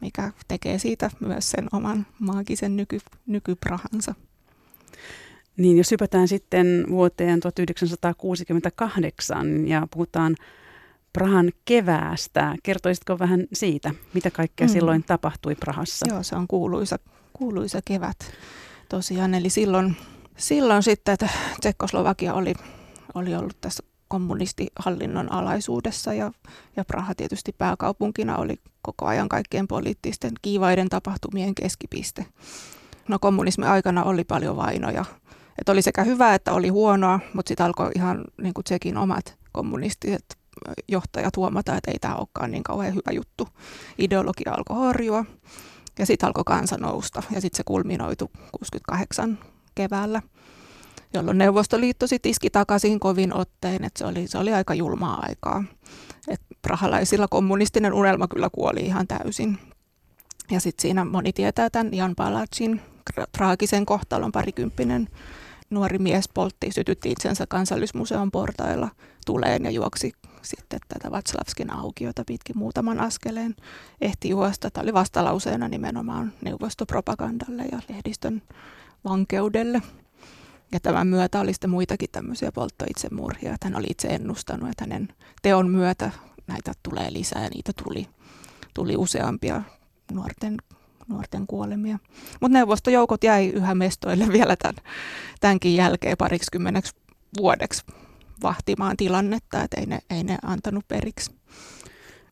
mikä 0.00 0.32
tekee 0.48 0.78
siitä 0.78 1.10
myös 1.20 1.50
sen 1.50 1.68
oman 1.72 2.06
maagisen 2.18 2.76
nyky, 2.76 2.98
nykyprahansa. 3.26 4.14
Niin, 5.56 5.78
jos 5.78 5.90
hypätään 5.90 6.28
sitten 6.28 6.86
vuoteen 6.90 7.40
1968 7.40 9.68
ja 9.68 9.88
puhutaan 9.90 10.36
Prahan 11.12 11.52
keväästä. 11.64 12.56
Kertoisitko 12.62 13.18
vähän 13.18 13.46
siitä, 13.52 13.90
mitä 14.14 14.30
kaikkea 14.30 14.66
mm. 14.66 14.72
silloin 14.72 15.04
tapahtui 15.04 15.54
Prahassa? 15.54 16.06
Joo, 16.08 16.22
se 16.22 16.36
on 16.36 16.48
kuuluisa, 16.48 16.98
kuuluisa 17.32 17.80
kevät 17.84 18.16
tosiaan. 18.88 19.34
Eli 19.34 19.50
silloin, 19.50 19.96
silloin 20.36 20.82
sitten, 20.82 21.14
että 21.14 21.28
Tsekkoslovakia 21.60 22.34
oli, 22.34 22.54
oli 23.14 23.34
ollut 23.34 23.56
tässä 23.60 23.82
kommunistihallinnon 24.10 25.32
alaisuudessa 25.32 26.14
ja, 26.14 26.32
ja 26.76 26.84
Praha 26.84 27.14
tietysti 27.14 27.54
pääkaupunkina 27.58 28.36
oli 28.36 28.56
koko 28.82 29.06
ajan 29.06 29.28
kaikkien 29.28 29.68
poliittisten 29.68 30.32
kiivaiden 30.42 30.88
tapahtumien 30.88 31.54
keskipiste. 31.54 32.26
No 33.08 33.18
kommunismin 33.18 33.68
aikana 33.68 34.04
oli 34.04 34.24
paljon 34.24 34.56
vainoja. 34.56 35.04
Et 35.60 35.68
oli 35.68 35.82
sekä 35.82 36.04
hyvää 36.04 36.34
että 36.34 36.52
oli 36.52 36.68
huonoa, 36.68 37.20
mutta 37.34 37.48
sitten 37.48 37.66
alkoi 37.66 37.90
ihan 37.96 38.24
niin 38.42 38.54
kuin 38.54 38.64
Tsekin 38.64 38.96
omat 38.96 39.38
kommunistiset 39.52 40.38
johtajat 40.88 41.36
huomata, 41.36 41.76
että 41.76 41.90
ei 41.90 41.98
tämä 41.98 42.16
olekaan 42.16 42.50
niin 42.50 42.62
kauhean 42.62 42.94
hyvä 42.94 43.12
juttu. 43.12 43.48
Ideologia 43.98 44.52
alkoi 44.52 44.76
horjua 44.76 45.24
ja 45.98 46.06
sitten 46.06 46.26
alkoi 46.26 46.44
kansa 46.46 46.76
nousta 46.76 47.22
ja 47.30 47.40
sitten 47.40 47.56
se 47.56 47.62
kulminoitu 47.66 48.30
68 48.52 49.38
keväällä 49.74 50.22
jolloin 51.14 51.38
Neuvostoliitto 51.38 52.06
sitten 52.06 52.30
iski 52.30 52.50
takaisin 52.50 53.00
kovin 53.00 53.34
otteen, 53.34 53.84
että 53.84 53.98
se 53.98 54.06
oli, 54.06 54.26
se 54.26 54.38
oli 54.38 54.52
aika 54.52 54.74
julmaa 54.74 55.24
aikaa. 55.28 55.64
Et 56.28 56.40
prahalaisilla 56.62 57.28
kommunistinen 57.28 57.92
unelma 57.92 58.28
kyllä 58.28 58.50
kuoli 58.52 58.80
ihan 58.80 59.06
täysin. 59.06 59.58
Ja 60.50 60.60
sitten 60.60 60.82
siinä 60.82 61.04
moni 61.04 61.32
tietää 61.32 61.70
tämän 61.70 61.94
Jan 61.94 62.14
Palacin 62.16 62.80
traagisen 63.32 63.86
kohtalon 63.86 64.32
parikymppinen 64.32 65.08
nuori 65.70 65.98
mies 65.98 66.28
poltti, 66.28 66.72
sytytti 66.72 67.10
itsensä 67.10 67.46
kansallismuseon 67.46 68.30
portailla 68.30 68.88
tuleen 69.26 69.64
ja 69.64 69.70
juoksi 69.70 70.12
sitten 70.42 70.80
tätä 70.88 71.10
Vatslavskin 71.10 71.72
aukiota 71.72 72.22
pitkin 72.26 72.58
muutaman 72.58 73.00
askeleen. 73.00 73.56
Ehti 74.00 74.28
juosta. 74.28 74.70
Tämä 74.70 74.82
oli 74.82 74.94
vastalauseena 74.94 75.68
nimenomaan 75.68 76.32
neuvostopropagandalle 76.44 77.62
ja 77.72 77.78
lehdistön 77.88 78.42
vankeudelle. 79.04 79.82
Ja 80.72 80.80
tämän 80.80 81.06
myötä 81.06 81.40
oli 81.40 81.52
sitten 81.52 81.70
muitakin 81.70 82.08
tämmöisiä 82.12 82.52
polttoitsemurhia, 82.52 83.56
hän 83.64 83.76
oli 83.76 83.86
itse 83.90 84.08
ennustanut, 84.08 84.70
että 84.70 84.84
hänen 84.84 85.08
teon 85.42 85.68
myötä 85.68 86.10
näitä 86.46 86.72
tulee 86.82 87.12
lisää 87.12 87.42
ja 87.42 87.50
niitä 87.54 87.72
tuli, 87.84 88.08
tuli 88.74 88.96
useampia 88.96 89.62
nuorten, 90.12 90.56
nuorten 91.08 91.46
kuolemia. 91.46 91.98
Mutta 92.40 92.58
neuvostojoukot 92.58 93.24
jäi 93.24 93.48
yhä 93.48 93.74
mestoille 93.74 94.28
vielä 94.38 94.56
tämän, 94.56 94.76
tämänkin 95.40 95.74
jälkeen 95.74 96.16
parikymmeneksi 96.16 96.96
vuodeksi 97.38 97.84
vahtimaan 98.42 98.96
tilannetta, 98.96 99.62
että 99.62 99.80
ei 99.80 99.86
ne, 99.86 99.98
ei 100.10 100.24
ne 100.24 100.38
antanut 100.42 100.88
periksi. 100.88 101.40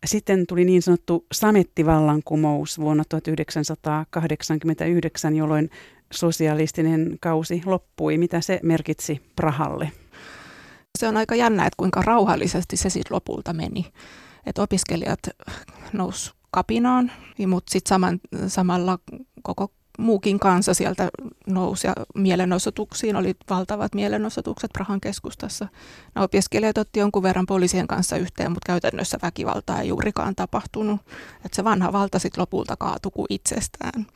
Sitten 0.07 0.47
tuli 0.47 0.65
niin 0.65 0.83
sanottu 0.83 1.27
samettivallankumous 1.33 2.79
vuonna 2.79 3.05
1989, 3.09 5.37
jolloin 5.37 5.71
sosialistinen 6.13 7.17
kausi 7.21 7.63
loppui. 7.67 8.19
Mitä 8.19 8.41
se 8.41 8.61
merkitsi 8.63 9.23
Prahalle? 9.37 9.93
Se 10.99 11.09
on 11.09 11.17
aika 11.17 11.35
jännä, 11.35 11.67
että 11.67 11.77
kuinka 11.77 12.03
rauhallisesti 12.03 12.77
se 12.77 12.91
sitten 12.91 13.15
lopulta 13.15 13.53
meni. 13.53 13.87
Että 14.47 14.63
opiskelijat 14.63 15.21
nous 15.93 16.35
kapinaan, 16.51 17.13
mutta 17.47 17.73
sitten 17.73 18.21
samalla 18.47 18.99
koko 19.43 19.73
muukin 19.99 20.39
kansa 20.39 20.75
sieltä 20.75 21.09
nousi 21.47 21.87
ja 21.87 21.95
mielenosoituksiin 22.15 23.17
oli 23.17 23.35
valtavat 23.51 23.95
mielenosoitukset 23.95 24.71
Prahan 24.73 25.01
keskustassa. 25.01 25.69
No, 26.15 26.25
opiskelijat 26.25 26.79
otti 26.79 27.01
jonkun 27.01 27.23
verran 27.23 27.47
poliisien 27.47 27.87
kanssa 27.87 28.17
yhteen, 28.17 28.53
mutta 28.53 28.67
käytännössä 28.67 29.19
väkivaltaa 29.23 29.81
ei 29.81 29.89
juurikaan 29.89 30.35
tapahtunut. 30.35 31.01
Et 31.45 31.55
se 31.55 31.65
vanha 31.65 31.93
valta 31.93 32.19
sitten 32.19 32.41
lopulta 32.41 32.77
kaatui 32.77 33.13
kuin 33.15 33.27
itsestään. 33.31 34.07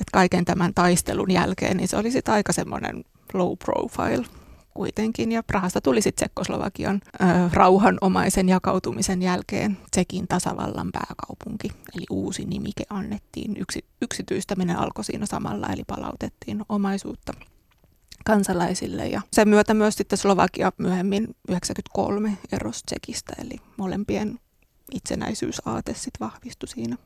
Et 0.00 0.10
kaiken 0.12 0.44
tämän 0.44 0.74
taistelun 0.74 1.30
jälkeen 1.30 1.76
niin 1.76 1.88
se 1.88 1.96
oli 1.96 2.10
sitten 2.10 2.34
aika 2.34 2.52
semmoinen 2.52 3.04
low 3.34 3.52
profile 3.64 4.39
kuitenkin. 4.80 5.32
Ja 5.32 5.42
Prahasta 5.42 5.80
tuli 5.80 6.02
sitten 6.02 6.26
Tsekkoslovakian 6.26 7.00
äh, 7.22 7.52
rauhanomaisen 7.52 8.48
jakautumisen 8.48 9.22
jälkeen 9.22 9.78
Tsekin 9.90 10.28
tasavallan 10.28 10.92
pääkaupunki. 10.92 11.68
Eli 11.96 12.04
uusi 12.10 12.44
nimike 12.44 12.84
annettiin. 12.90 13.56
Yksi, 13.56 13.84
yksityistäminen 14.02 14.76
alkoi 14.76 15.04
siinä 15.04 15.26
samalla, 15.26 15.66
eli 15.66 15.82
palautettiin 15.86 16.62
omaisuutta 16.68 17.32
kansalaisille. 18.24 19.06
Ja 19.06 19.20
sen 19.32 19.48
myötä 19.48 19.74
myös 19.74 19.94
sitten 19.94 20.18
Slovakia 20.18 20.72
myöhemmin 20.78 21.36
93 21.48 22.38
erosi 22.52 22.84
Tsekistä, 22.86 23.32
eli 23.38 23.56
molempien 23.76 24.38
itsenäisyysaate 24.92 25.94
sitten 25.94 26.28
vahvistui 26.28 26.68
siinä. 26.68 26.96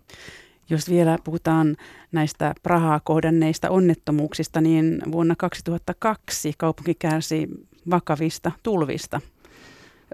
Jos 0.70 0.90
vielä 0.90 1.18
puhutaan 1.24 1.76
näistä 2.12 2.54
Prahaa 2.62 3.00
kohdanneista 3.00 3.70
onnettomuuksista, 3.70 4.60
niin 4.60 5.02
vuonna 5.12 5.34
2002 5.38 6.52
kaupunki 6.58 6.94
kärsi 6.94 7.48
vakavista 7.90 8.52
tulvista. 8.62 9.20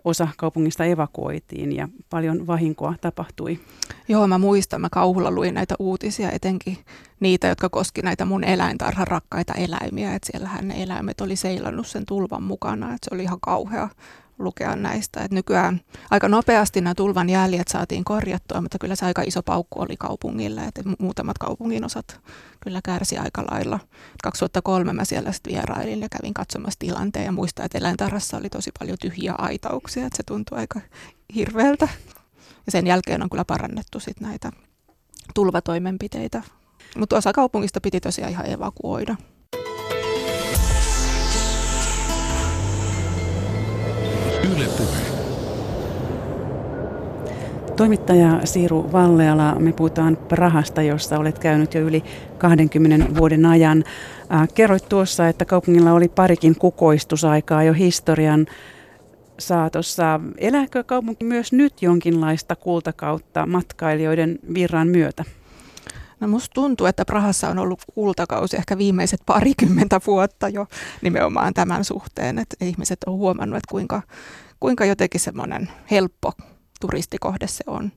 Osa 0.04 0.28
kaupungista 0.36 0.84
evakuoitiin 0.84 1.76
ja 1.76 1.88
paljon 2.10 2.46
vahinkoa 2.46 2.94
tapahtui. 3.00 3.60
Joo, 4.08 4.26
mä 4.26 4.38
muistan. 4.38 4.80
Mä 4.80 4.88
kauhulla 4.92 5.30
luin 5.30 5.54
näitä 5.54 5.74
uutisia, 5.78 6.30
etenkin 6.30 6.78
niitä, 7.20 7.48
jotka 7.48 7.68
koski 7.68 8.02
näitä 8.02 8.24
mun 8.24 8.44
eläintarhan 8.44 9.06
rakkaita 9.06 9.54
eläimiä. 9.54 10.14
Että 10.14 10.28
siellähän 10.32 10.68
ne 10.68 10.82
eläimet 10.82 11.20
oli 11.20 11.36
seilannut 11.36 11.86
sen 11.86 12.06
tulvan 12.06 12.42
mukana. 12.42 12.86
Että 12.86 13.08
se 13.08 13.14
oli 13.14 13.22
ihan 13.22 13.40
kauhea 13.40 13.88
lukea 14.40 14.76
näistä. 14.76 15.20
Et 15.20 15.30
nykyään 15.30 15.80
aika 16.10 16.28
nopeasti 16.28 16.80
nämä 16.80 16.94
tulvan 16.94 17.30
jäljet 17.30 17.68
saatiin 17.68 18.04
korjattua, 18.04 18.60
mutta 18.60 18.78
kyllä 18.78 18.96
se 18.96 19.06
aika 19.06 19.22
iso 19.22 19.42
paukku 19.42 19.80
oli 19.80 19.96
kaupungille, 19.96 20.60
että 20.60 20.82
muutamat 20.98 21.38
kaupungin 21.38 21.84
osat 21.84 22.20
kyllä 22.60 22.80
kärsi 22.84 23.18
aika 23.18 23.44
lailla. 23.50 23.80
2003 24.22 24.92
mä 24.92 25.04
siellä 25.04 25.32
sitten 25.32 25.52
vierailin 25.52 26.00
ja 26.00 26.08
kävin 26.08 26.34
katsomassa 26.34 26.78
tilanteen 26.78 27.24
ja 27.24 27.32
muistan, 27.32 27.66
että 27.66 27.78
eläintarhassa 27.78 28.36
oli 28.36 28.48
tosi 28.48 28.70
paljon 28.78 28.98
tyhjiä 29.00 29.34
aitauksia, 29.38 30.06
että 30.06 30.16
se 30.16 30.22
tuntui 30.22 30.58
aika 30.58 30.80
hirveältä. 31.34 31.88
Ja 32.66 32.72
sen 32.72 32.86
jälkeen 32.86 33.22
on 33.22 33.30
kyllä 33.30 33.44
parannettu 33.44 34.00
sit 34.00 34.20
näitä 34.20 34.52
tulvatoimenpiteitä. 35.34 36.42
Mutta 36.96 37.16
osa 37.16 37.32
kaupungista 37.32 37.80
piti 37.80 38.00
tosiaan 38.00 38.30
ihan 38.30 38.50
evakuoida. 38.50 39.16
Yle 44.44 44.64
Puhe. 44.78 45.20
Toimittaja 47.76 48.40
Siiru 48.44 48.92
Valleala, 48.92 49.54
me 49.54 49.72
puhutaan 49.72 50.16
Prahasta, 50.16 50.82
jossa 50.82 51.18
olet 51.18 51.38
käynyt 51.38 51.74
jo 51.74 51.80
yli 51.80 52.04
20 52.38 53.14
vuoden 53.16 53.46
ajan. 53.46 53.84
Kerroit 54.54 54.88
tuossa, 54.88 55.28
että 55.28 55.44
kaupungilla 55.44 55.92
oli 55.92 56.08
parikin 56.08 56.56
kukoistusaikaa 56.56 57.62
jo 57.62 57.72
historian 57.72 58.46
saatossa. 59.38 60.20
Elääkö 60.38 60.84
kaupunki 60.84 61.24
myös 61.24 61.52
nyt 61.52 61.82
jonkinlaista 61.82 62.56
kultakautta 62.56 63.46
matkailijoiden 63.46 64.38
virran 64.54 64.88
myötä? 64.88 65.24
No 66.20 66.28
musta 66.28 66.54
tuntuu, 66.54 66.86
että 66.86 67.04
Prahassa 67.04 67.48
on 67.48 67.58
ollut 67.58 67.82
kultakausi 67.94 68.56
ehkä 68.56 68.78
viimeiset 68.78 69.20
parikymmentä 69.26 70.00
vuotta 70.06 70.48
jo 70.48 70.66
nimenomaan 71.02 71.54
tämän 71.54 71.84
suhteen, 71.84 72.38
että 72.38 72.56
ihmiset 72.60 72.98
on 73.06 73.14
huomannut, 73.14 73.56
että 73.56 73.70
kuinka, 73.70 74.02
kuinka 74.60 74.84
jotenkin 74.84 75.20
semmoinen 75.20 75.70
helppo 75.90 76.32
turistikohde 76.80 77.46
se 77.46 77.64
on. 77.66 77.92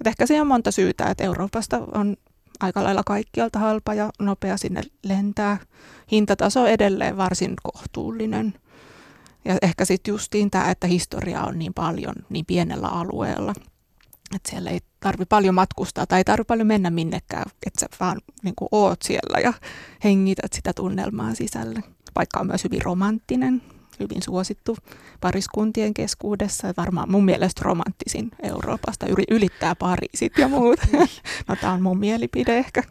Et 0.00 0.06
ehkä 0.06 0.26
siihen 0.26 0.40
on 0.40 0.46
monta 0.46 0.70
syytä, 0.70 1.04
että 1.04 1.24
Euroopasta 1.24 1.80
on 1.94 2.16
aika 2.60 2.84
lailla 2.84 3.02
kaikkialta 3.06 3.58
halpa 3.58 3.94
ja 3.94 4.10
nopea 4.18 4.56
sinne 4.56 4.82
lentää. 5.02 5.58
Hintataso 6.12 6.66
edelleen 6.66 7.16
varsin 7.16 7.54
kohtuullinen. 7.62 8.54
Ja 9.44 9.58
ehkä 9.62 9.84
sitten 9.84 10.12
justiin 10.12 10.50
tämä, 10.50 10.70
että 10.70 10.86
historia 10.86 11.42
on 11.42 11.58
niin 11.58 11.74
paljon 11.74 12.14
niin 12.28 12.46
pienellä 12.46 12.88
alueella– 12.88 13.54
että 14.34 14.50
siellä 14.50 14.70
ei 14.70 14.80
tarvi 15.06 15.24
paljon 15.24 15.54
matkustaa 15.54 16.06
tai 16.06 16.20
ei 16.20 16.24
tarvi 16.24 16.44
paljon 16.44 16.66
mennä 16.66 16.90
minnekään, 16.90 17.50
että 17.66 17.80
sä 17.80 17.86
vaan 18.00 18.16
niin 18.42 18.54
kuin 18.56 18.68
oot 18.72 19.02
siellä 19.02 19.40
ja 19.40 19.52
hengität 20.04 20.52
sitä 20.52 20.72
tunnelmaa 20.72 21.34
sisälle. 21.34 21.82
Paikka 22.14 22.40
on 22.40 22.46
myös 22.46 22.64
hyvin 22.64 22.82
romanttinen, 22.82 23.62
hyvin 24.00 24.22
suosittu 24.22 24.76
pariskuntien 25.20 25.94
keskuudessa. 25.94 26.74
Varmaan 26.76 27.10
mun 27.10 27.24
mielestä 27.24 27.60
romanttisin 27.64 28.30
Euroopasta 28.42 29.06
ylittää 29.30 29.74
Pariisit 29.74 30.38
ja 30.38 30.48
muut. 30.48 30.80
no 31.48 31.56
tämä 31.60 31.72
on 31.72 31.82
mun 31.82 31.98
mielipide 31.98 32.58
ehkä. 32.58 32.82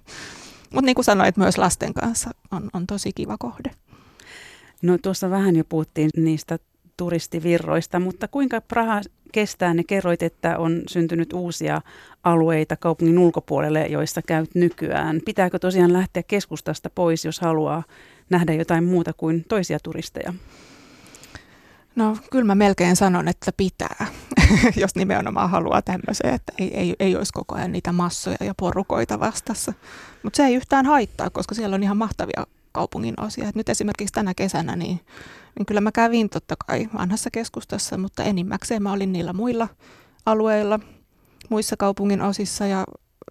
Mutta 0.73 0.85
niin 0.85 0.95
kuin 0.95 1.05
sanoit, 1.05 1.37
myös 1.37 1.57
lasten 1.57 1.93
kanssa 1.93 2.29
on, 2.51 2.69
on 2.73 2.87
tosi 2.87 3.11
kiva 3.15 3.37
kohde. 3.39 3.71
No 4.81 4.97
tuossa 4.97 5.29
vähän 5.29 5.55
jo 5.55 5.63
puhuttiin 5.69 6.09
niistä 6.17 6.59
turistivirroista, 6.97 7.99
mutta 7.99 8.27
kuinka 8.27 8.61
Praha 8.61 9.01
kestää? 9.35 9.73
Ne 9.73 9.83
kerroit, 9.83 10.23
että 10.23 10.57
on 10.57 10.81
syntynyt 10.87 11.33
uusia 11.33 11.81
alueita 12.23 12.75
kaupungin 12.75 13.19
ulkopuolelle, 13.19 13.87
joissa 13.87 14.21
käyt 14.21 14.55
nykyään. 14.55 15.21
Pitääkö 15.25 15.59
tosiaan 15.59 15.93
lähteä 15.93 16.23
keskustasta 16.23 16.89
pois, 16.89 17.25
jos 17.25 17.39
haluaa 17.39 17.83
nähdä 18.29 18.53
jotain 18.53 18.83
muuta 18.83 19.13
kuin 19.13 19.45
toisia 19.49 19.79
turisteja? 19.83 20.33
No 21.95 22.17
kyllä 22.31 22.45
mä 22.45 22.55
melkein 22.55 22.95
sanon, 22.95 23.27
että 23.27 23.51
pitää, 23.57 24.05
jos 24.81 24.95
nimenomaan 24.95 25.49
haluaa 25.49 25.81
tämmöiseen, 25.81 26.33
että 26.33 26.53
ei, 26.59 26.77
ei, 26.77 26.95
ei 26.99 27.15
olisi 27.15 27.33
koko 27.33 27.55
ajan 27.55 27.71
niitä 27.71 27.91
massoja 27.91 28.37
ja 28.41 28.53
porukoita 28.59 29.19
vastassa. 29.19 29.73
Mutta 30.23 30.37
se 30.37 30.43
ei 30.43 30.55
yhtään 30.55 30.85
haittaa, 30.85 31.29
koska 31.29 31.55
siellä 31.55 31.75
on 31.75 31.83
ihan 31.83 31.97
mahtavia 31.97 32.45
kaupungin 32.71 33.21
osia. 33.21 33.47
Et 33.47 33.55
nyt 33.55 33.69
esimerkiksi 33.69 34.13
tänä 34.13 34.33
kesänä, 34.33 34.75
niin, 34.75 34.99
niin 35.57 35.65
kyllä 35.65 35.81
mä 35.81 35.91
kävin 35.91 36.29
totta 36.29 36.55
kai 36.67 36.89
vanhassa 36.93 37.31
keskustassa, 37.31 37.97
mutta 37.97 38.23
enimmäkseen 38.23 38.83
mä 38.83 38.91
olin 38.91 39.11
niillä 39.11 39.33
muilla 39.33 39.67
alueilla, 40.25 40.79
muissa 41.49 41.77
kaupungin 41.77 42.21
osissa 42.21 42.67
ja 42.67 42.85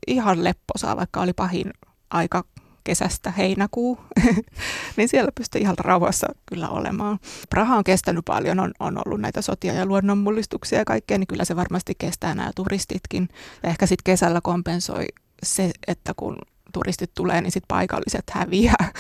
ihan 0.07 0.45
lepposaa, 0.45 0.97
vaikka 0.97 1.21
oli 1.21 1.33
pahin 1.33 1.71
aika 2.11 2.45
kesästä 2.85 3.31
heinäkuu, 3.31 3.99
niin 4.97 5.09
siellä 5.09 5.31
pystyi 5.35 5.61
ihan 5.61 5.75
rauhassa 5.79 6.27
kyllä 6.47 6.69
olemaan. 6.69 7.19
Praha 7.51 7.77
on 7.77 7.85
kestänyt 7.85 8.25
paljon, 8.25 8.61
on, 8.61 8.73
on 8.81 8.99
ollut 9.07 9.21
näitä 9.21 9.43
sotia 9.43 9.73
ja 9.73 9.87
luonnonmullistuksia 9.87 10.79
ja 10.79 10.85
kaikkea, 10.85 11.19
niin 11.19 11.27
kyllä 11.27 11.45
se 11.45 11.57
varmasti 11.57 11.95
kestää 11.99 12.35
nämä 12.35 12.51
turistitkin. 12.57 13.29
Ja 13.63 13.69
ehkä 13.69 13.87
sitten 13.87 14.05
kesällä 14.05 14.41
kompensoi 14.41 15.05
se, 15.43 15.71
että 15.87 16.13
kun 16.17 16.37
turistit 16.75 17.11
tulee, 17.15 17.41
niin 17.41 17.53
sitten 17.53 17.69
paikalliset 17.69 18.25
häviää. 18.31 18.93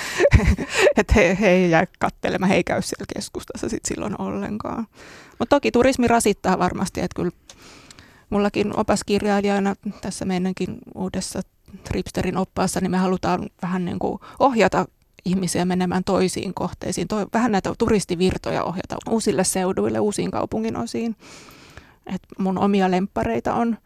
että 0.96 1.12
he, 1.16 1.36
he 1.40 1.48
ei 1.48 1.70
jää 1.70 1.86
katselemaan, 1.98 2.48
he 2.48 2.56
ei 2.56 2.64
käy 2.64 2.82
siellä 2.82 3.04
keskustassa 3.14 3.68
sit 3.68 3.84
silloin 3.84 4.20
ollenkaan. 4.20 4.86
Mutta 5.38 5.56
toki 5.56 5.70
turismi 5.70 6.08
rasittaa 6.08 6.58
varmasti, 6.58 7.00
että 7.00 7.16
kyllä 7.16 7.30
mullakin 8.30 8.80
opaskirjailijana 8.80 9.74
tässä 10.00 10.24
meidänkin 10.24 10.78
uudessa 10.94 11.40
Tripsterin 11.84 12.36
oppaassa, 12.36 12.80
niin 12.80 12.90
me 12.90 12.98
halutaan 12.98 13.48
vähän 13.62 13.84
niin 13.84 13.98
kuin 13.98 14.18
ohjata 14.38 14.86
ihmisiä 15.24 15.64
menemään 15.64 16.04
toisiin 16.04 16.54
kohteisiin, 16.54 17.08
toi, 17.08 17.26
vähän 17.32 17.52
näitä 17.52 17.72
turistivirtoja 17.78 18.64
ohjata 18.64 18.96
uusille 19.10 19.44
seuduille, 19.44 20.00
uusiin 20.00 20.30
kaupungin 20.30 20.76
osiin. 20.76 21.16
Et 22.06 22.22
mun 22.38 22.58
omia 22.58 22.90
lemppareita 22.90 23.54
on 23.54 23.78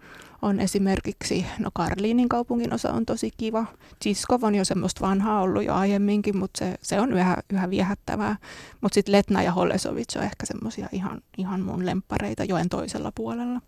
on 0.42 0.60
esimerkiksi, 0.60 1.46
no 1.58 1.70
Karliinin 1.74 2.28
kaupungin 2.28 2.74
osa 2.74 2.92
on 2.92 3.06
tosi 3.06 3.30
kiva. 3.36 3.66
Tsiskov 3.98 4.42
on 4.42 4.54
jo 4.54 4.64
semmoista 4.64 5.06
vanhaa 5.06 5.40
ollut 5.40 5.64
jo 5.64 5.74
aiemminkin, 5.74 6.36
mutta 6.36 6.58
se, 6.58 6.74
se 6.82 7.00
on 7.00 7.12
yhä, 7.12 7.36
yhä 7.50 7.70
viehättävää. 7.70 8.36
Mutta 8.80 8.94
sitten 8.94 9.12
Letna 9.12 9.42
ja 9.42 9.52
Holesovic 9.52 10.16
on 10.16 10.22
ehkä 10.22 10.46
semmoisia 10.46 10.88
ihan, 10.92 11.20
ihan 11.38 11.60
mun 11.60 11.86
lemppareita 11.86 12.44
joen 12.44 12.68
toisella 12.68 13.12
puolella. 13.14 13.60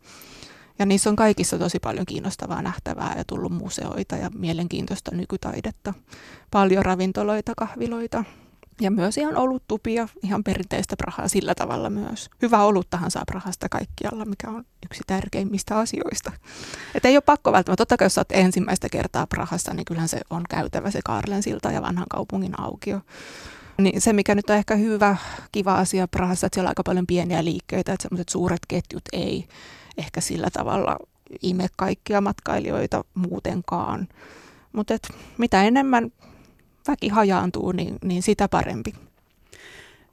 Ja 0.78 0.86
niissä 0.86 1.10
on 1.10 1.16
kaikissa 1.16 1.58
tosi 1.58 1.78
paljon 1.78 2.06
kiinnostavaa 2.06 2.62
nähtävää 2.62 3.14
ja 3.16 3.24
tullut 3.26 3.52
museoita 3.52 4.16
ja 4.16 4.30
mielenkiintoista 4.34 5.14
nykytaidetta. 5.14 5.94
Paljon 6.50 6.84
ravintoloita, 6.84 7.52
kahviloita, 7.56 8.24
ja 8.80 8.90
myös 8.90 9.18
ihan 9.18 9.36
oluttupia, 9.36 10.08
ihan 10.22 10.44
perinteistä 10.44 10.96
Prahaa 10.96 11.28
sillä 11.28 11.54
tavalla 11.54 11.90
myös. 11.90 12.30
Hyvä 12.42 12.64
oluttahan 12.64 13.10
saa 13.10 13.22
Prahasta 13.26 13.68
kaikkialla, 13.68 14.24
mikä 14.24 14.50
on 14.50 14.64
yksi 14.86 15.02
tärkeimmistä 15.06 15.78
asioista. 15.78 16.32
Että 16.94 17.08
ei 17.08 17.16
ole 17.16 17.22
pakko 17.26 17.52
välttämättä. 17.52 17.80
Totta 17.80 17.96
kai 17.96 18.06
jos 18.06 18.18
olet 18.18 18.32
ensimmäistä 18.32 18.88
kertaa 18.88 19.26
Prahassa, 19.26 19.74
niin 19.74 19.84
kyllähän 19.84 20.08
se 20.08 20.20
on 20.30 20.42
käytävä 20.50 20.90
se 20.90 21.00
Kaarlen 21.04 21.42
silta 21.42 21.70
ja 21.70 21.82
vanhan 21.82 22.06
kaupungin 22.10 22.60
aukio. 22.60 23.00
Niin 23.78 24.00
se, 24.00 24.12
mikä 24.12 24.34
nyt 24.34 24.50
on 24.50 24.56
ehkä 24.56 24.76
hyvä, 24.76 25.16
kiva 25.52 25.74
asia 25.74 26.08
Prahassa, 26.08 26.46
että 26.46 26.56
siellä 26.56 26.68
on 26.68 26.70
aika 26.70 26.82
paljon 26.82 27.06
pieniä 27.06 27.44
liikkeitä, 27.44 27.92
että 27.92 28.02
semmoiset 28.02 28.28
suuret 28.28 28.60
ketjut 28.68 29.04
ei 29.12 29.48
ehkä 29.96 30.20
sillä 30.20 30.48
tavalla 30.52 30.96
ime 31.42 31.66
kaikkia 31.76 32.20
matkailijoita 32.20 33.04
muutenkaan. 33.14 34.08
Mutta 34.72 34.94
mitä 35.38 35.62
enemmän 35.64 36.12
väki 36.88 37.08
hajaantuu, 37.08 37.72
niin, 37.72 37.98
niin 38.04 38.22
sitä 38.22 38.48
parempi. 38.48 38.94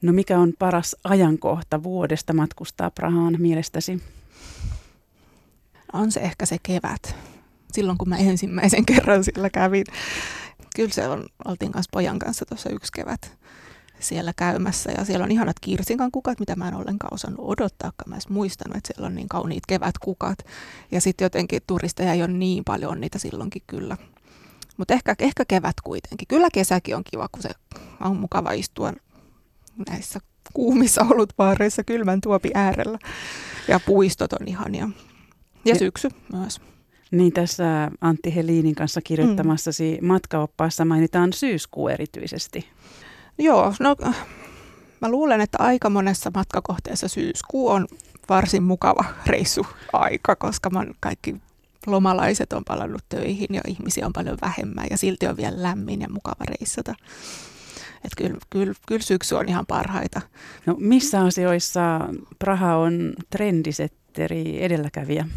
No 0.02 0.12
mikä 0.12 0.38
on 0.38 0.52
paras 0.58 0.96
ajankohta 1.04 1.82
vuodesta 1.82 2.32
matkustaa 2.32 2.90
Prahaan 2.90 3.36
mielestäsi? 3.38 4.02
On 5.92 6.12
se 6.12 6.20
ehkä 6.20 6.46
se 6.46 6.56
kevät. 6.62 7.16
Silloin 7.72 7.98
kun 7.98 8.08
mä 8.08 8.16
ensimmäisen 8.16 8.86
kerran 8.94 9.24
sillä 9.24 9.50
kävin. 9.50 9.84
Kyllä 10.76 10.90
se 10.90 11.08
on, 11.08 11.26
oltiin 11.44 11.72
kanssa 11.72 11.90
pojan 11.92 12.18
kanssa 12.18 12.46
tuossa 12.46 12.70
yksi 12.70 12.92
kevät. 12.92 13.38
siellä 14.00 14.32
käymässä. 14.36 14.92
Ja 14.98 15.04
siellä 15.04 15.24
on 15.24 15.30
ihanat 15.30 15.60
kirsinkan 15.60 16.10
kukat, 16.10 16.40
mitä 16.40 16.56
mä 16.56 16.68
en 16.68 16.74
ollenkaan 16.74 17.14
osannut 17.14 17.48
odottaa, 17.48 17.92
mä 18.06 18.14
edes 18.14 18.28
muistanut, 18.28 18.76
että 18.76 18.92
siellä 18.94 19.06
on 19.06 19.14
niin 19.14 19.28
kauniit 19.28 19.66
kevätkukat. 19.66 20.38
Ja 20.90 21.00
sitten 21.00 21.24
jotenkin 21.24 21.62
turisteja 21.66 22.12
ei 22.12 22.22
ole 22.22 22.32
niin 22.32 22.64
paljon 22.64 23.00
niitä 23.00 23.18
silloinkin 23.18 23.62
kyllä. 23.66 23.96
Mutta 24.78 24.94
ehkä, 24.94 25.14
ehkä 25.18 25.44
kevät 25.48 25.76
kuitenkin. 25.84 26.28
Kyllä 26.28 26.48
kesäkin 26.52 26.96
on 26.96 27.02
kiva, 27.10 27.28
kun 27.32 27.42
se 27.42 27.50
on 28.00 28.16
mukava 28.16 28.52
istua 28.52 28.92
näissä 29.90 30.20
kuumissa 30.52 31.06
olutbaareissa 31.10 31.84
kylmän 31.84 32.20
tuopi 32.20 32.50
äärellä. 32.54 32.98
Ja 33.68 33.80
puistot 33.80 34.32
on 34.32 34.48
ihania. 34.48 34.88
Ja 35.64 35.74
syksy 35.74 36.08
myös. 36.32 36.60
Niin 37.10 37.32
tässä 37.32 37.90
Antti 38.00 38.34
Helinin 38.34 38.74
kanssa 38.74 39.00
kirjoittamassasi 39.04 39.98
mm. 40.00 40.06
matkaoppaassa 40.06 40.84
mainitaan 40.84 41.32
syyskuu 41.32 41.88
erityisesti. 41.88 42.66
Joo, 43.38 43.74
no 43.80 43.96
mä 45.00 45.10
luulen, 45.10 45.40
että 45.40 45.58
aika 45.60 45.90
monessa 45.90 46.30
matkakohteessa 46.34 47.08
syyskuu 47.08 47.68
on 47.68 47.86
varsin 48.28 48.62
mukava 48.62 49.04
reissuaika, 49.26 50.36
koska 50.36 50.70
man 50.70 50.94
kaikki 51.00 51.36
lomalaiset 51.90 52.52
on 52.52 52.64
palannut 52.64 53.04
töihin 53.08 53.54
ja 53.54 53.60
ihmisiä 53.66 54.06
on 54.06 54.12
paljon 54.12 54.38
vähemmän 54.42 54.86
ja 54.90 54.98
silti 54.98 55.26
on 55.26 55.36
vielä 55.36 55.62
lämmin 55.62 56.00
ja 56.00 56.08
mukava 56.08 56.44
reissata. 56.48 56.94
Että 58.04 58.16
kyllä, 58.16 58.38
kyllä, 58.50 58.74
kyllä 58.86 59.02
syksy 59.02 59.34
on 59.34 59.48
ihan 59.48 59.66
parhaita. 59.66 60.20
No, 60.66 60.76
missä 60.78 61.20
asioissa 61.20 61.80
Praha 62.38 62.76
on 62.76 63.12
trendisetteri 63.30 64.64
edelläkävijä? 64.64 65.28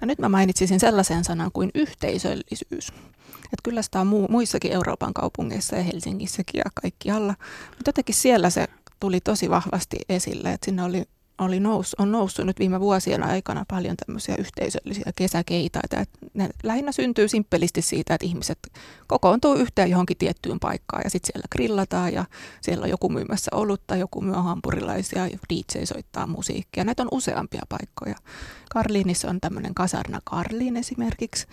No 0.00 0.06
nyt 0.06 0.18
mä 0.18 0.28
mainitsisin 0.28 0.80
sellaisen 0.80 1.24
sanan 1.24 1.50
kuin 1.52 1.70
yhteisöllisyys. 1.74 2.92
Että 3.44 3.62
kyllä 3.62 3.82
sitä 3.82 4.00
on 4.00 4.06
mu- 4.06 4.30
muissakin 4.30 4.72
Euroopan 4.72 5.14
kaupungeissa 5.14 5.76
ja 5.76 5.82
Helsingissäkin 5.82 6.58
ja 6.58 6.70
kaikkialla. 6.82 7.34
Mutta 7.70 7.88
jotenkin 7.88 8.14
siellä 8.14 8.50
se 8.50 8.66
tuli 9.00 9.20
tosi 9.20 9.50
vahvasti 9.50 9.96
esille, 10.08 10.52
että 10.52 10.64
sinne 10.64 10.82
oli 10.82 11.02
oli 11.38 11.60
nous, 11.60 11.96
on 11.98 12.12
noussut 12.12 12.46
nyt 12.46 12.58
viime 12.58 12.80
vuosien 12.80 13.22
aikana 13.22 13.64
paljon 13.68 13.96
tämmöisiä 13.96 14.36
yhteisöllisiä 14.38 15.12
kesäkeitaita. 15.16 16.00
Et 16.00 16.10
ne 16.34 16.48
lähinnä 16.62 16.92
syntyy 16.92 17.28
simppelisti 17.28 17.82
siitä, 17.82 18.14
että 18.14 18.26
ihmiset 18.26 18.58
kokoontuu 19.06 19.54
yhteen 19.54 19.90
johonkin 19.90 20.16
tiettyyn 20.16 20.60
paikkaan 20.60 21.02
ja 21.04 21.10
sitten 21.10 21.32
siellä 21.32 21.46
grillataan 21.52 22.12
ja 22.12 22.24
siellä 22.60 22.84
on 22.84 22.90
joku 22.90 23.08
myymässä 23.08 23.50
olutta, 23.54 23.96
joku 23.96 24.20
myy 24.20 24.34
hampurilaisia, 24.34 25.26
DJ 25.26 25.84
soittaa 25.84 26.26
musiikkia. 26.26 26.84
Näitä 26.84 27.02
on 27.02 27.08
useampia 27.12 27.62
paikkoja. 27.68 28.14
Karliinissa 28.70 29.28
on 29.28 29.40
tämmöinen 29.40 29.74
kasarna 29.74 30.20
Karliin 30.24 30.76
esimerkiksi 30.76 31.46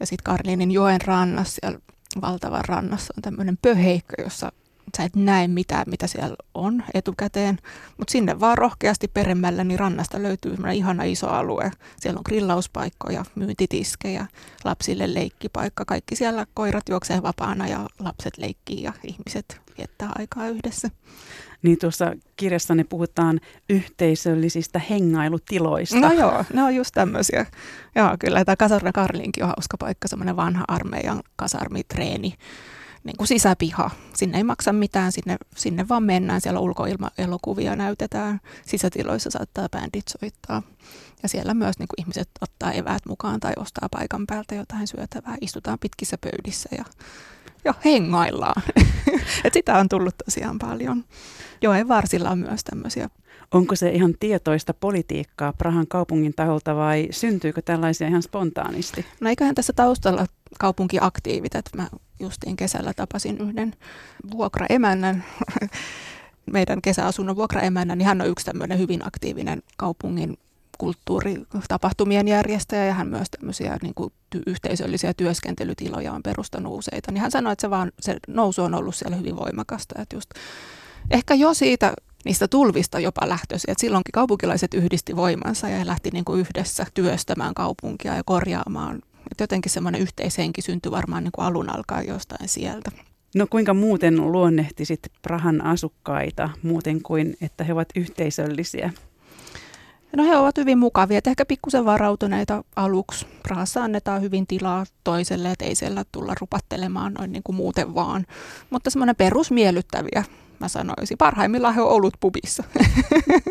ja 0.00 0.06
sitten 0.06 0.24
Karliinin 0.24 0.70
joen 0.70 1.00
rannassa, 1.00 1.58
siellä 1.60 1.80
valtavan 2.20 2.64
rannassa 2.64 3.14
on 3.16 3.22
tämmöinen 3.22 3.58
pöheikkä, 3.62 4.22
jossa 4.22 4.52
sä 4.96 5.04
et 5.04 5.16
näe 5.16 5.48
mitään, 5.48 5.84
mitä 5.90 6.06
siellä 6.06 6.36
on 6.54 6.84
etukäteen, 6.94 7.58
mutta 7.98 8.12
sinne 8.12 8.40
vaan 8.40 8.58
rohkeasti 8.58 9.08
peremmällä 9.08 9.64
niin 9.64 9.78
rannasta 9.78 10.22
löytyy 10.22 10.56
ihana 10.74 11.02
iso 11.02 11.28
alue. 11.28 11.70
Siellä 12.00 12.18
on 12.18 12.24
grillauspaikkoja, 12.26 13.24
myyntitiskejä, 13.34 14.26
lapsille 14.64 15.14
leikkipaikka. 15.14 15.84
Kaikki 15.84 16.16
siellä 16.16 16.46
koirat 16.54 16.88
juoksee 16.88 17.22
vapaana 17.22 17.68
ja 17.68 17.86
lapset 17.98 18.38
leikkii 18.38 18.82
ja 18.82 18.92
ihmiset 19.04 19.60
viettää 19.78 20.08
aikaa 20.18 20.48
yhdessä. 20.48 20.90
Niin 21.62 21.78
tuossa 21.78 22.12
kirjassanne 22.36 22.84
puhutaan 22.84 23.40
yhteisöllisistä 23.70 24.78
hengailutiloista. 24.78 26.00
No 26.00 26.12
joo, 26.12 26.44
ne 26.52 26.62
on 26.62 26.74
just 26.74 26.90
tämmöisiä. 26.94 27.46
Joo, 27.94 28.16
kyllä 28.18 28.44
tämä 28.44 28.56
Kasarna 28.56 28.92
Karlinkin 28.92 29.44
on 29.44 29.48
hauska 29.48 29.76
paikka, 29.76 30.08
semmoinen 30.08 30.36
vanha 30.36 30.64
armeijan 30.68 31.22
kasarmitreeni 31.36 32.34
niin 33.04 33.16
kuin 33.16 33.28
sisäpiha. 33.28 33.90
Sinne 34.14 34.38
ei 34.38 34.44
maksa 34.44 34.72
mitään, 34.72 35.12
sinne, 35.12 35.36
sinne 35.56 35.88
vaan 35.88 36.02
mennään. 36.02 36.40
Siellä 36.40 36.60
ulkoilmaelokuvia 36.60 37.76
näytetään, 37.76 38.40
sisätiloissa 38.66 39.30
saattaa 39.30 39.68
bändit 39.68 40.08
soittaa. 40.08 40.62
Ja 41.22 41.28
siellä 41.28 41.54
myös 41.54 41.78
niin 41.78 41.88
kuin 41.88 42.00
ihmiset 42.00 42.28
ottaa 42.40 42.72
eväät 42.72 43.06
mukaan 43.06 43.40
tai 43.40 43.52
ostaa 43.56 43.88
paikan 43.90 44.26
päältä 44.26 44.54
jotain 44.54 44.86
syötävää. 44.86 45.36
Istutaan 45.40 45.78
pitkissä 45.78 46.18
pöydissä 46.18 46.68
ja, 46.78 46.84
ja 47.64 47.74
hengaillaan. 47.84 48.62
Et 49.44 49.52
sitä 49.52 49.78
on 49.78 49.88
tullut 49.88 50.14
tosiaan 50.24 50.58
paljon. 50.58 51.04
Joen 51.62 51.88
varsilla 51.88 52.30
on 52.30 52.38
myös 52.38 52.64
tämmöisiä 52.64 53.08
Onko 53.54 53.76
se 53.76 53.90
ihan 53.90 54.14
tietoista 54.20 54.74
politiikkaa 54.74 55.52
Prahan 55.52 55.86
kaupungin 55.88 56.34
taholta 56.36 56.76
vai 56.76 57.08
syntyykö 57.10 57.62
tällaisia 57.62 58.08
ihan 58.08 58.22
spontaanisti? 58.22 59.06
No 59.20 59.28
eiköhän 59.30 59.54
tässä 59.54 59.72
taustalla 59.72 60.26
kaupunkiaktiivit, 60.58 61.54
että 61.54 61.76
mä 61.76 61.88
justiin 62.20 62.56
kesällä 62.56 62.92
tapasin 62.96 63.38
yhden 63.38 63.74
vuokraemännän, 64.30 65.24
meidän 66.52 66.82
kesäasunnon 66.82 67.36
vuokraemännän, 67.36 67.98
niin 67.98 68.06
hän 68.06 68.20
on 68.20 68.28
yksi 68.28 68.46
tämmöinen 68.46 68.78
hyvin 68.78 69.06
aktiivinen 69.06 69.62
kaupungin 69.76 70.38
kulttuuritapahtumien 70.78 72.28
järjestäjä 72.28 72.84
ja 72.84 72.94
hän 72.94 73.08
myös 73.08 73.30
tämmöisiä 73.30 73.76
niin 73.82 73.94
kuin 73.94 74.12
ty- 74.34 74.42
yhteisöllisiä 74.46 75.14
työskentelytiloja 75.14 76.12
on 76.12 76.22
perustanut 76.22 76.78
useita. 76.78 77.12
Niin 77.12 77.22
hän 77.22 77.30
sanoi, 77.30 77.52
että 77.52 77.60
se, 77.60 77.70
vaan, 77.70 77.92
se 78.00 78.16
nousu 78.28 78.62
on 78.62 78.74
ollut 78.74 78.94
siellä 78.94 79.16
hyvin 79.16 79.36
voimakasta. 79.36 80.02
Että 80.02 80.16
just, 80.16 80.30
ehkä 81.10 81.34
jo 81.34 81.54
siitä 81.54 81.94
niistä 82.24 82.48
tulvista 82.48 82.98
jopa 82.98 83.28
lähtöisin. 83.28 83.70
Et 83.70 83.78
silloinkin 83.78 84.12
kaupunkilaiset 84.12 84.74
yhdisti 84.74 85.16
voimansa 85.16 85.68
ja 85.68 85.78
he 85.78 85.86
lähti 85.86 86.10
niin 86.10 86.24
kuin 86.24 86.40
yhdessä 86.40 86.86
työstämään 86.94 87.54
kaupunkia 87.54 88.14
ja 88.14 88.22
korjaamaan. 88.24 89.02
Et 89.32 89.40
jotenkin 89.40 89.72
semmoinen 89.72 90.00
yhteishenki 90.00 90.62
syntyi 90.62 90.92
varmaan 90.92 91.24
niin 91.24 91.32
kuin 91.32 91.44
alun 91.44 91.76
alkaen 91.76 92.08
jostain 92.08 92.48
sieltä. 92.48 92.90
No 93.34 93.46
kuinka 93.50 93.74
muuten 93.74 94.32
luonnehtisit 94.32 95.00
Prahan 95.22 95.64
asukkaita 95.64 96.50
muuten 96.62 97.02
kuin, 97.02 97.36
että 97.40 97.64
he 97.64 97.72
ovat 97.72 97.88
yhteisöllisiä? 97.96 98.90
No 100.16 100.24
he 100.24 100.36
ovat 100.36 100.58
hyvin 100.58 100.78
mukavia, 100.78 101.18
että 101.18 101.30
ehkä 101.30 101.46
pikkusen 101.46 101.84
varautuneita 101.84 102.64
aluksi. 102.76 103.26
Prahassa 103.42 103.84
annetaan 103.84 104.22
hyvin 104.22 104.46
tilaa 104.46 104.84
toiselle, 105.04 105.50
että 105.50 105.64
ei 105.64 105.74
siellä 105.74 106.04
tulla 106.12 106.34
rupattelemaan 106.40 107.14
noin 107.14 107.32
niin 107.32 107.42
kuin 107.42 107.56
muuten 107.56 107.94
vaan. 107.94 108.26
Mutta 108.70 108.90
semmoinen 108.90 109.16
perusmiellyttäviä 109.16 110.24
mä 110.60 110.68
sanoisin. 110.68 111.18
Parhaimmillaan 111.18 111.74
he 111.74 111.80
on 111.80 111.88
ollut 111.88 112.14
pubissa. 112.20 112.64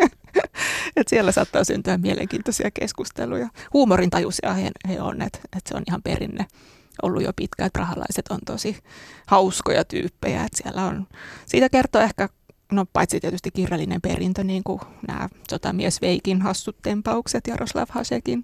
et 0.95 1.07
siellä 1.07 1.31
saattaa 1.31 1.63
syntyä 1.63 1.97
mielenkiintoisia 1.97 2.71
keskusteluja. 2.71 3.49
Huumorintajuisia 3.73 4.53
he, 4.53 4.71
he 4.87 5.01
on, 5.01 5.21
että 5.21 5.39
et 5.57 5.67
se 5.67 5.75
on 5.75 5.83
ihan 5.87 6.03
perinne 6.03 6.45
ollut 7.01 7.23
jo 7.23 7.33
pitkään, 7.35 7.67
että 7.67 7.79
rahalaiset 7.79 8.27
on 8.29 8.39
tosi 8.45 8.77
hauskoja 9.27 9.85
tyyppejä. 9.85 10.43
Et 10.43 10.53
siellä 10.53 10.85
on, 10.85 11.07
siitä 11.45 11.69
kertoo 11.69 12.01
ehkä, 12.01 12.29
no 12.71 12.85
paitsi 12.93 13.19
tietysti 13.19 13.51
kirjallinen 13.51 14.01
perintö, 14.01 14.43
niin 14.43 14.63
kuin 14.63 14.79
nämä 15.07 15.29
sotamies 15.49 16.01
Veikin 16.01 16.41
hassut 16.41 16.77
tempaukset, 16.81 17.47
Jaroslav 17.47 17.87
Hasekin 17.89 18.43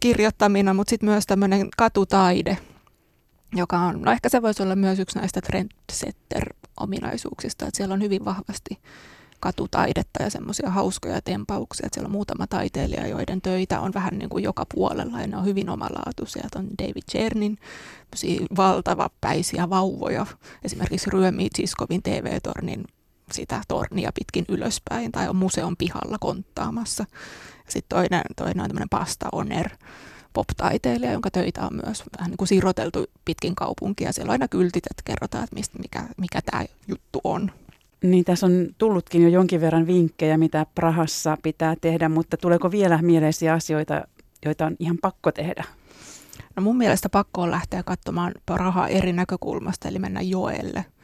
kirjoittamina, 0.00 0.74
mutta 0.74 0.90
sitten 0.90 1.08
myös 1.08 1.26
tämmöinen 1.26 1.68
katutaide, 1.76 2.58
joka 3.54 3.78
on, 3.78 4.02
no 4.02 4.12
ehkä 4.12 4.28
se 4.28 4.42
voisi 4.42 4.62
olla 4.62 4.76
myös 4.76 4.98
yksi 4.98 5.18
näistä 5.18 5.40
trendsetter-ominaisuuksista, 6.76 7.66
että 7.66 7.76
siellä 7.76 7.94
on 7.94 8.02
hyvin 8.02 8.24
vahvasti 8.24 8.78
katutaidetta 9.40 10.22
ja 10.22 10.30
semmoisia 10.30 10.70
hauskoja 10.70 11.22
tempauksia. 11.22 11.86
Että 11.86 11.94
siellä 11.94 12.06
on 12.06 12.12
muutama 12.12 12.46
taiteilija, 12.46 13.06
joiden 13.06 13.42
töitä 13.42 13.80
on 13.80 13.94
vähän 13.94 14.18
niin 14.18 14.28
kuin 14.28 14.44
joka 14.44 14.66
puolella 14.74 15.20
ja 15.20 15.26
ne 15.26 15.36
on 15.36 15.44
hyvin 15.44 15.70
omalaatuisia. 15.70 16.42
Että 16.44 16.58
on 16.58 16.68
David 16.82 17.02
Chernin 17.10 17.58
valtavapäisiä 18.56 19.70
vauvoja, 19.70 20.26
esimerkiksi 20.64 21.10
ryömii 21.10 21.50
Chiskovin 21.50 22.02
TV-tornin 22.02 22.84
sitä 23.32 23.62
tornia 23.68 24.10
pitkin 24.14 24.44
ylöspäin 24.48 25.12
tai 25.12 25.28
on 25.28 25.36
museon 25.36 25.76
pihalla 25.76 26.16
konttaamassa. 26.20 27.04
Sitten 27.68 27.96
toinen, 27.96 28.22
toinen 28.36 28.60
on 28.60 28.68
tämmöinen 28.68 28.88
Pasta 28.88 29.28
Oner, 29.32 29.70
pop-taiteilija, 30.36 31.12
jonka 31.12 31.30
töitä 31.30 31.66
on 31.66 31.80
myös 31.84 32.04
vähän 32.18 32.30
niin 32.30 32.36
kuin 32.36 32.48
siroteltu 32.48 33.04
pitkin 33.24 33.54
kaupunkia. 33.54 34.12
Siellä 34.12 34.30
on 34.30 34.32
aina 34.32 34.48
kyltit, 34.48 34.86
että 34.90 35.02
kerrotaan, 35.04 35.44
että 35.44 35.56
mistä, 35.56 35.78
mikä, 35.78 36.02
mikä 36.16 36.40
tämä 36.42 36.64
juttu 36.88 37.20
on. 37.24 37.50
Niin, 38.02 38.24
tässä 38.24 38.46
on 38.46 38.66
tullutkin 38.78 39.22
jo 39.22 39.28
jonkin 39.28 39.60
verran 39.60 39.86
vinkkejä, 39.86 40.38
mitä 40.38 40.66
Prahassa 40.74 41.36
pitää 41.42 41.74
tehdä, 41.80 42.08
mutta 42.08 42.36
tuleeko 42.36 42.70
vielä 42.70 43.02
mieleisiä 43.02 43.52
asioita, 43.52 44.06
joita 44.44 44.66
on 44.66 44.76
ihan 44.78 44.98
pakko 45.02 45.32
tehdä? 45.32 45.64
No 46.56 46.62
mun 46.62 46.76
mielestä 46.76 47.08
pakko 47.08 47.42
on 47.42 47.50
lähteä 47.50 47.82
katsomaan 47.82 48.32
Prahaa 48.46 48.88
eri 48.88 49.12
näkökulmasta, 49.12 49.88
eli 49.88 49.98
mennä 49.98 50.20
joelle– 50.20 50.84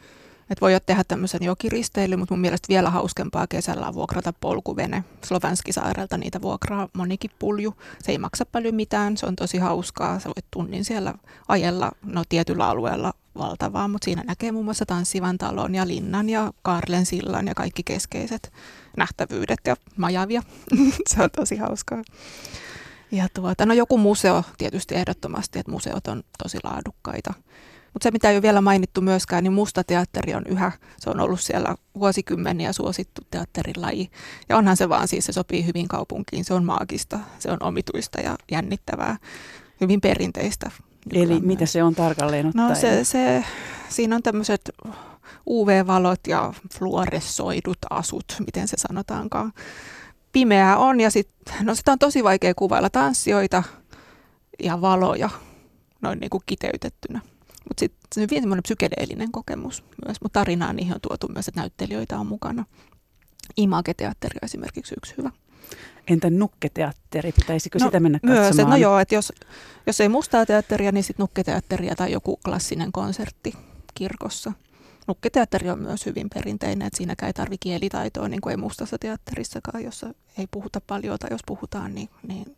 et 0.52 0.60
voi 0.60 0.72
jo 0.72 0.80
tehdä 0.80 1.04
tämmöisen 1.04 1.42
jokiristeilyn, 1.42 2.18
mutta 2.18 2.34
mun 2.34 2.40
mielestä 2.40 2.68
vielä 2.68 2.90
hauskempaa 2.90 3.46
kesällä 3.46 3.88
on 3.88 3.94
vuokrata 3.94 4.32
polkuvene. 4.32 5.04
Slovanskisaarelta 5.24 6.18
niitä 6.18 6.42
vuokraa 6.42 6.88
monikin 6.92 7.30
pulju. 7.38 7.74
Se 8.02 8.12
ei 8.12 8.18
maksa 8.18 8.46
paljon 8.46 8.74
mitään, 8.74 9.16
se 9.16 9.26
on 9.26 9.36
tosi 9.36 9.58
hauskaa. 9.58 10.18
Sä 10.18 10.28
voit 10.28 10.44
tunnin 10.50 10.84
siellä 10.84 11.14
ajella, 11.48 11.92
no 12.02 12.22
tietyllä 12.28 12.68
alueella 12.68 13.12
valtavaa, 13.38 13.88
mutta 13.88 14.04
siinä 14.04 14.22
näkee 14.26 14.52
muun 14.52 14.64
muassa 14.64 14.86
tanssivan 14.86 15.38
talon 15.38 15.74
ja 15.74 15.88
linnan 15.88 16.30
ja 16.30 16.52
Karlen 16.62 17.06
sillan 17.06 17.46
ja 17.46 17.54
kaikki 17.54 17.82
keskeiset 17.82 18.52
nähtävyydet 18.96 19.60
ja 19.66 19.76
majavia. 19.96 20.42
se 21.10 21.22
on 21.22 21.30
tosi 21.36 21.56
hauskaa. 21.56 22.02
Ja 23.12 23.28
tuota, 23.34 23.66
no 23.66 23.74
joku 23.74 23.98
museo 23.98 24.44
tietysti 24.58 24.94
ehdottomasti, 24.94 25.58
että 25.58 25.72
museot 25.72 26.06
on 26.06 26.22
tosi 26.42 26.58
laadukkaita 26.64 27.34
Mutta 27.92 28.04
se, 28.04 28.10
mitä 28.10 28.30
ei 28.30 28.36
ole 28.36 28.42
vielä 28.42 28.60
mainittu 28.60 29.00
myöskään, 29.00 29.44
niin 29.44 29.52
musta 29.52 29.84
teatteri 29.84 30.34
on 30.34 30.42
yhä, 30.48 30.72
se 30.98 31.10
on 31.10 31.20
ollut 31.20 31.40
siellä 31.40 31.74
vuosikymmeniä 31.98 32.72
suosittu 32.72 33.22
teatterilaji. 33.30 34.10
Ja 34.48 34.56
onhan 34.56 34.76
se 34.76 34.88
vaan 34.88 35.08
siis, 35.08 35.26
se 35.26 35.32
sopii 35.32 35.66
hyvin 35.66 35.88
kaupunkiin, 35.88 36.44
se 36.44 36.54
on 36.54 36.64
maagista, 36.64 37.18
se 37.38 37.50
on 37.50 37.58
omituista 37.62 38.20
ja 38.20 38.36
jännittävää, 38.50 39.16
hyvin 39.80 40.00
perinteistä. 40.00 40.70
Eli 41.12 41.40
mitä 41.40 41.66
se 41.66 41.82
on 41.82 41.94
tarkalleen 41.94 42.46
ottaen? 42.46 42.68
No 42.68 42.74
se, 42.74 43.04
se, 43.04 43.44
siinä 43.88 44.16
on 44.16 44.22
tämmöiset 44.22 44.70
UV-valot 45.46 46.20
ja 46.28 46.52
fluoressoidut 46.78 47.78
asut, 47.90 48.24
miten 48.46 48.68
se 48.68 48.76
sanotaankaan. 48.76 49.52
Pimeää 50.32 50.78
on 50.78 51.00
ja 51.00 51.10
sit, 51.10 51.28
no 51.62 51.74
sitä 51.74 51.92
on 51.92 51.98
tosi 51.98 52.24
vaikea 52.24 52.54
kuvailla 52.54 52.90
tanssioita 52.90 53.62
ja 54.62 54.80
valoja 54.80 55.30
noin 56.02 56.18
niin 56.18 56.30
kuin 56.30 56.42
kiteytettynä. 56.46 57.20
Mutta 57.68 57.80
sitten 57.80 58.00
se 58.14 58.20
on 58.20 58.22
hyvin 58.22 58.42
semmoinen 58.42 58.62
psykedeellinen 58.62 59.32
kokemus 59.32 59.84
myös, 60.06 60.20
mutta 60.22 60.40
tarinaa 60.40 60.72
niihin 60.72 60.94
on 60.94 61.00
tuotu 61.08 61.28
myös, 61.28 61.48
että 61.48 61.60
näyttelijöitä 61.60 62.18
on 62.18 62.26
mukana. 62.26 62.64
Image-teatteri 63.56 64.38
on 64.42 64.44
esimerkiksi 64.44 64.94
yksi 64.98 65.14
hyvä. 65.18 65.30
Entä 66.08 66.30
nukketeatteri, 66.30 67.32
pitäisikö 67.32 67.78
no, 67.78 67.86
sitä 67.86 68.00
mennä 68.00 68.18
myös, 68.22 68.46
katsomaan? 68.46 68.70
no 68.70 68.76
joo, 68.76 68.98
että 68.98 69.14
jos, 69.14 69.32
jos 69.86 70.00
ei 70.00 70.08
mustaa 70.08 70.46
teatteria, 70.46 70.92
niin 70.92 71.04
sitten 71.04 71.24
nukketeatteria 71.24 71.94
tai 71.94 72.12
joku 72.12 72.36
klassinen 72.44 72.92
konsertti 72.92 73.54
kirkossa. 73.94 74.52
Nukketeatteri 75.06 75.70
on 75.70 75.78
myös 75.78 76.06
hyvin 76.06 76.30
perinteinen, 76.34 76.86
että 76.86 76.96
siinäkään 76.96 77.28
ei 77.28 77.32
tarvi 77.32 77.58
kielitaitoa, 77.58 78.28
niin 78.28 78.40
kuin 78.40 78.50
ei 78.50 78.56
mustassa 78.56 78.98
teatterissakaan, 78.98 79.84
jossa 79.84 80.14
ei 80.38 80.46
puhuta 80.50 80.80
paljon 80.86 81.18
tai 81.18 81.30
jos 81.30 81.40
puhutaan, 81.46 81.94
niin, 81.94 82.08
niin 82.28 82.56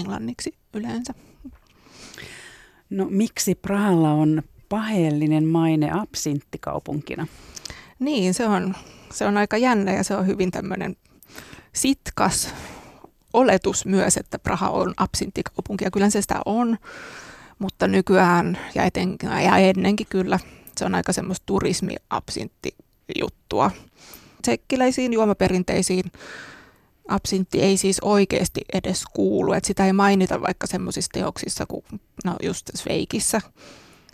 englanniksi 0.00 0.54
yleensä. 0.74 1.14
No 2.94 3.06
miksi 3.10 3.54
Prahalla 3.54 4.12
on 4.12 4.42
paheellinen 4.68 5.44
maine 5.44 5.90
absinttikaupunkina? 5.92 7.26
Niin, 7.98 8.34
se 8.34 8.46
on, 8.46 8.74
se 9.12 9.26
on 9.26 9.36
aika 9.36 9.56
jännä 9.56 9.92
ja 9.92 10.04
se 10.04 10.16
on 10.16 10.26
hyvin 10.26 10.50
tämmöinen 10.50 10.96
sitkas 11.72 12.54
oletus 13.32 13.86
myös, 13.86 14.16
että 14.16 14.38
Praha 14.38 14.68
on 14.68 14.94
absinttikaupunki 14.96 15.84
ja 15.84 15.90
kyllä 15.90 16.10
se 16.10 16.22
sitä 16.22 16.40
on, 16.46 16.78
mutta 17.58 17.88
nykyään 17.88 18.58
ja, 18.74 18.84
eten, 18.84 19.16
ja 19.44 19.58
ennenkin 19.58 20.06
kyllä 20.10 20.38
se 20.78 20.84
on 20.84 20.94
aika 20.94 21.12
semmoista 21.12 21.46
turismi-absinttijuttua. 21.46 23.70
Tsekkiläisiin 24.42 25.12
juomaperinteisiin 25.12 26.04
absintti 27.08 27.62
ei 27.62 27.76
siis 27.76 28.00
oikeasti 28.00 28.60
edes 28.72 29.04
kuulu, 29.14 29.52
että 29.52 29.66
sitä 29.66 29.86
ei 29.86 29.92
mainita 29.92 30.40
vaikka 30.40 30.66
semmoisissa 30.66 31.10
teoksissa 31.12 31.66
kuin 31.66 31.84
no 32.24 32.36
just 32.42 32.70
Sveikissä. 32.74 33.40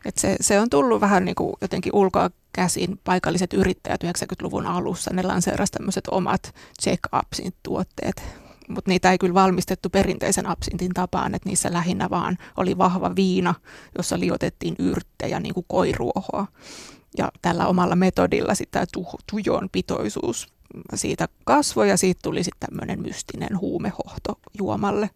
Et 0.04 0.18
se, 0.18 0.36
se 0.40 0.60
on 0.60 0.70
tullut 0.70 1.00
vähän 1.00 1.24
niin 1.24 1.34
kuin 1.34 1.54
jotenkin 1.60 1.94
ulkoa 1.94 2.30
käsin. 2.52 3.00
Paikalliset 3.04 3.52
yrittäjät 3.52 4.04
90-luvun 4.04 4.66
alussa, 4.66 5.10
ne 5.14 5.22
lanseerasivat 5.22 5.72
tämmöiset 5.72 6.04
omat 6.10 6.54
check 6.82 7.00
absint 7.12 7.54
tuotteet 7.62 8.22
mutta 8.70 8.90
niitä 8.90 9.12
ei 9.12 9.18
kyllä 9.18 9.34
valmistettu 9.34 9.90
perinteisen 9.90 10.46
absintin 10.46 10.94
tapaan, 10.94 11.34
että 11.34 11.48
niissä 11.48 11.72
lähinnä 11.72 12.10
vaan 12.10 12.38
oli 12.56 12.78
vahva 12.78 13.16
viina, 13.16 13.54
jossa 13.98 14.20
liotettiin 14.20 14.74
yrttejä, 14.78 15.40
niin 15.40 15.54
kuin 15.54 15.66
koiruohoa. 15.68 16.46
Ja 17.18 17.32
tällä 17.42 17.66
omalla 17.66 17.96
metodilla 17.96 18.54
sitä 18.54 18.86
tujon 19.30 19.68
pitoisuus 19.72 20.48
siitä 20.94 21.28
kasvoi 21.44 21.88
ja 21.88 21.96
siitä 21.96 22.20
tuli 22.22 22.44
sitten 22.44 22.68
tämmöinen 22.68 23.02
mystinen 23.02 23.60
huumehohto 23.60 24.40
juomalle. 24.58 25.10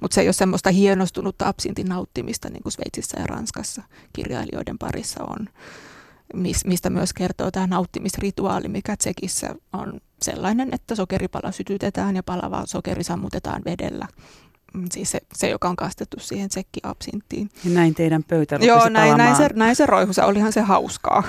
Mutta 0.00 0.14
se 0.14 0.20
ei 0.20 0.26
ole 0.26 0.32
semmoista 0.32 0.70
hienostunutta 0.70 1.48
absintin 1.48 1.86
nauttimista 1.86 2.48
niin 2.48 2.62
kuin 2.62 2.72
Sveitsissä 2.72 3.20
ja 3.20 3.26
Ranskassa 3.26 3.82
kirjailijoiden 4.12 4.78
parissa 4.78 5.24
on, 5.24 5.48
mistä 6.64 6.90
myös 6.90 7.12
kertoo 7.12 7.50
tämä 7.50 7.66
nauttimisrituaali, 7.66 8.68
mikä 8.68 8.96
Tsekissä 8.96 9.54
on 9.72 10.00
sellainen, 10.22 10.68
että 10.72 10.94
sokeripala 10.94 11.52
sytytetään 11.52 12.16
ja 12.16 12.22
palava 12.22 12.62
sokeri 12.66 13.04
sammutetaan 13.04 13.62
vedellä. 13.64 14.08
Mm, 14.74 14.84
siis 14.92 15.10
se, 15.10 15.20
se, 15.34 15.48
joka 15.48 15.68
on 15.68 15.76
kastettu 15.76 16.16
siihen 16.20 16.48
tsekkiabsinttiin. 16.48 17.50
Ja 17.64 17.70
näin 17.70 17.94
teidän 17.94 18.24
pöytä 18.24 18.58
Joo, 18.60 18.88
näin, 18.88 19.16
näin, 19.16 19.36
se, 19.36 19.48
näin 19.54 19.76
se 19.76 19.86
roihu, 19.86 20.12
se 20.12 20.22
olihan 20.22 20.52
se 20.52 20.60
hauskaa. 20.60 21.22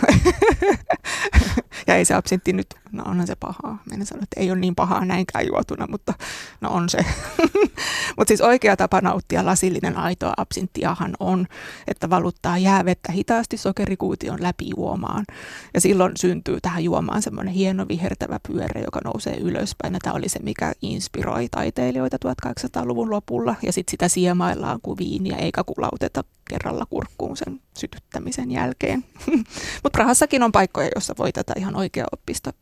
ja 1.87 1.95
ei 1.95 2.05
se 2.05 2.13
absintti 2.13 2.53
nyt, 2.53 2.67
no 2.91 3.03
onhan 3.05 3.27
se 3.27 3.35
pahaa. 3.35 3.83
Meidän 3.89 4.05
sanoa, 4.05 4.23
että 4.23 4.39
ei 4.39 4.51
ole 4.51 4.59
niin 4.59 4.75
pahaa 4.75 5.05
näinkään 5.05 5.47
juotuna, 5.47 5.87
mutta 5.89 6.13
no 6.61 6.69
on 6.69 6.89
se. 6.89 6.97
mutta 8.17 8.27
siis 8.27 8.41
oikea 8.41 8.77
tapa 8.77 9.01
nauttia 9.01 9.45
lasillinen 9.45 9.97
aitoa 9.97 10.33
absinttiahan 10.37 11.15
on, 11.19 11.47
että 11.87 12.09
valuttaa 12.09 12.57
jäävettä 12.57 13.11
hitaasti 13.11 13.57
sokerikuution 13.57 14.43
läpi 14.43 14.69
juomaan. 14.77 15.25
Ja 15.73 15.81
silloin 15.81 16.11
syntyy 16.17 16.57
tähän 16.61 16.83
juomaan 16.83 17.21
semmoinen 17.21 17.53
hieno 17.53 17.87
vihertävä 17.87 18.39
pyörä, 18.47 18.81
joka 18.81 19.01
nousee 19.03 19.37
ylöspäin. 19.37 19.93
Ja 19.93 19.99
tämä 20.03 20.13
oli 20.13 20.29
se, 20.29 20.39
mikä 20.39 20.73
inspiroi 20.81 21.47
taiteilijoita 21.51 22.17
1800-luvun 22.25 23.09
lopulla. 23.09 23.34
Ja 23.61 23.73
sitten 23.73 23.91
sitä 23.91 24.07
siemaillaan 24.07 24.79
kuin 24.81 24.97
viiniä, 24.97 25.37
eikä 25.37 25.63
kulauteta 25.63 26.23
kerralla 26.49 26.85
kurkkuun 26.89 27.37
sen 27.37 27.61
sytyttämisen 27.77 28.51
jälkeen. 28.51 29.05
Mutta 29.83 29.89
Prahassakin 29.91 30.43
on 30.43 30.51
paikkoja, 30.51 30.89
joissa 30.95 31.13
voi 31.17 31.31
tätä 31.31 31.53
ihan 31.57 31.75
oikea 31.75 32.05
oppista 32.11 32.53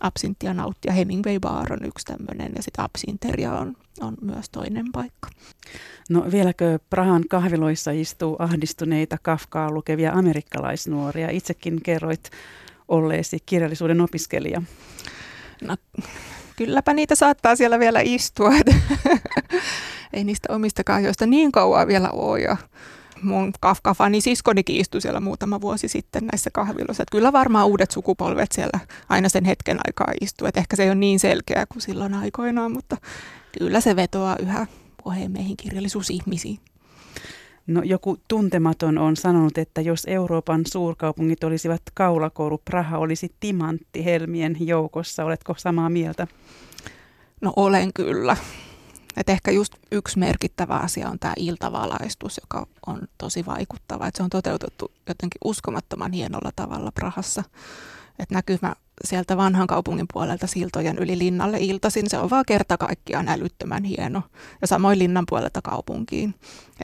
absinttia 0.00 0.54
nauttia. 0.54 0.92
Hemingway 0.92 1.38
Bar 1.40 1.72
on 1.72 1.84
yksi 1.84 2.06
tämmöinen 2.06 2.52
ja 2.56 2.62
sitten 2.62 2.84
absinteria 2.84 3.52
on, 3.52 3.76
on 4.00 4.16
myös 4.20 4.50
toinen 4.50 4.92
paikka. 4.92 5.28
No 6.10 6.24
vieläkö 6.32 6.78
Prahan 6.90 7.24
kahviloissa 7.30 7.90
istuu 7.90 8.36
ahdistuneita 8.38 9.18
Kafkaa 9.22 9.70
lukevia 9.70 10.12
amerikkalaisnuoria? 10.12 11.30
Itsekin 11.30 11.82
kerroit 11.82 12.30
olleesi 12.88 13.38
kirjallisuuden 13.46 14.00
opiskelija. 14.00 14.62
No 15.62 15.76
kylläpä 16.56 16.94
niitä 16.94 17.14
saattaa 17.14 17.56
siellä 17.56 17.78
vielä 17.78 18.00
istua. 18.00 18.50
Ei 20.12 20.24
niistä 20.24 20.54
omistakaan 20.54 21.04
joista 21.04 21.26
niin 21.26 21.52
kauan 21.52 21.88
vielä 21.88 22.10
ole. 22.10 22.40
Ja 22.40 22.56
mun 23.22 23.52
Kafka-fani 23.60 24.20
siskonikin 24.20 24.76
istui 24.76 25.00
siellä 25.00 25.20
muutama 25.20 25.60
vuosi 25.60 25.88
sitten 25.88 26.26
näissä 26.32 26.50
kahviloissa. 26.52 27.02
Että 27.02 27.12
kyllä 27.12 27.32
varmaan 27.32 27.66
uudet 27.66 27.90
sukupolvet 27.90 28.52
siellä 28.52 28.80
aina 29.08 29.28
sen 29.28 29.44
hetken 29.44 29.78
aikaa 29.86 30.12
istuu. 30.20 30.46
Että 30.46 30.60
ehkä 30.60 30.76
se 30.76 30.82
ei 30.82 30.88
ole 30.88 30.94
niin 30.94 31.20
selkeä 31.20 31.66
kuin 31.66 31.82
silloin 31.82 32.14
aikoinaan, 32.14 32.72
mutta 32.72 32.96
kyllä 33.58 33.80
se 33.80 33.96
vetoaa 33.96 34.36
yhä 34.42 34.66
meihin 35.28 35.56
kirjallisuusihmisiin. 35.56 36.58
No 37.66 37.82
joku 37.82 38.18
tuntematon 38.28 38.98
on 38.98 39.16
sanonut, 39.16 39.58
että 39.58 39.80
jos 39.80 40.02
Euroopan 40.06 40.62
suurkaupungit 40.72 41.44
olisivat 41.44 41.82
kaulakouru, 41.94 42.62
Praha 42.64 42.98
olisi 42.98 43.34
timantti 43.40 44.04
helmien 44.04 44.56
joukossa. 44.60 45.24
Oletko 45.24 45.54
samaa 45.58 45.90
mieltä? 45.90 46.26
No 47.40 47.52
olen 47.56 47.92
kyllä. 47.92 48.36
Et 49.16 49.28
ehkä 49.28 49.50
just 49.50 49.74
yksi 49.92 50.18
merkittävä 50.18 50.74
asia 50.74 51.08
on 51.08 51.18
tämä 51.18 51.32
iltavalaistus, 51.36 52.40
joka 52.42 52.66
on 52.86 53.00
tosi 53.18 53.46
vaikuttava. 53.46 54.06
Et 54.06 54.16
se 54.16 54.22
on 54.22 54.30
toteutettu 54.30 54.90
jotenkin 55.08 55.38
uskomattoman 55.44 56.12
hienolla 56.12 56.50
tavalla 56.56 56.92
Prahassa. 56.92 57.44
Et 58.18 58.30
näkymä 58.30 58.74
sieltä 59.04 59.36
vanhan 59.36 59.66
kaupungin 59.66 60.06
puolelta 60.12 60.46
siltojen 60.46 60.98
yli 60.98 61.18
linnalle 61.18 61.58
iltaisin, 61.60 62.10
se 62.10 62.18
on 62.18 62.30
vaan 62.30 62.44
kerta 62.46 62.76
kaikkiaan 62.76 63.28
älyttömän 63.28 63.84
hieno. 63.84 64.22
Ja 64.60 64.66
samoin 64.66 64.98
linnan 64.98 65.24
puolelta 65.28 65.62
kaupunkiin. 65.62 66.34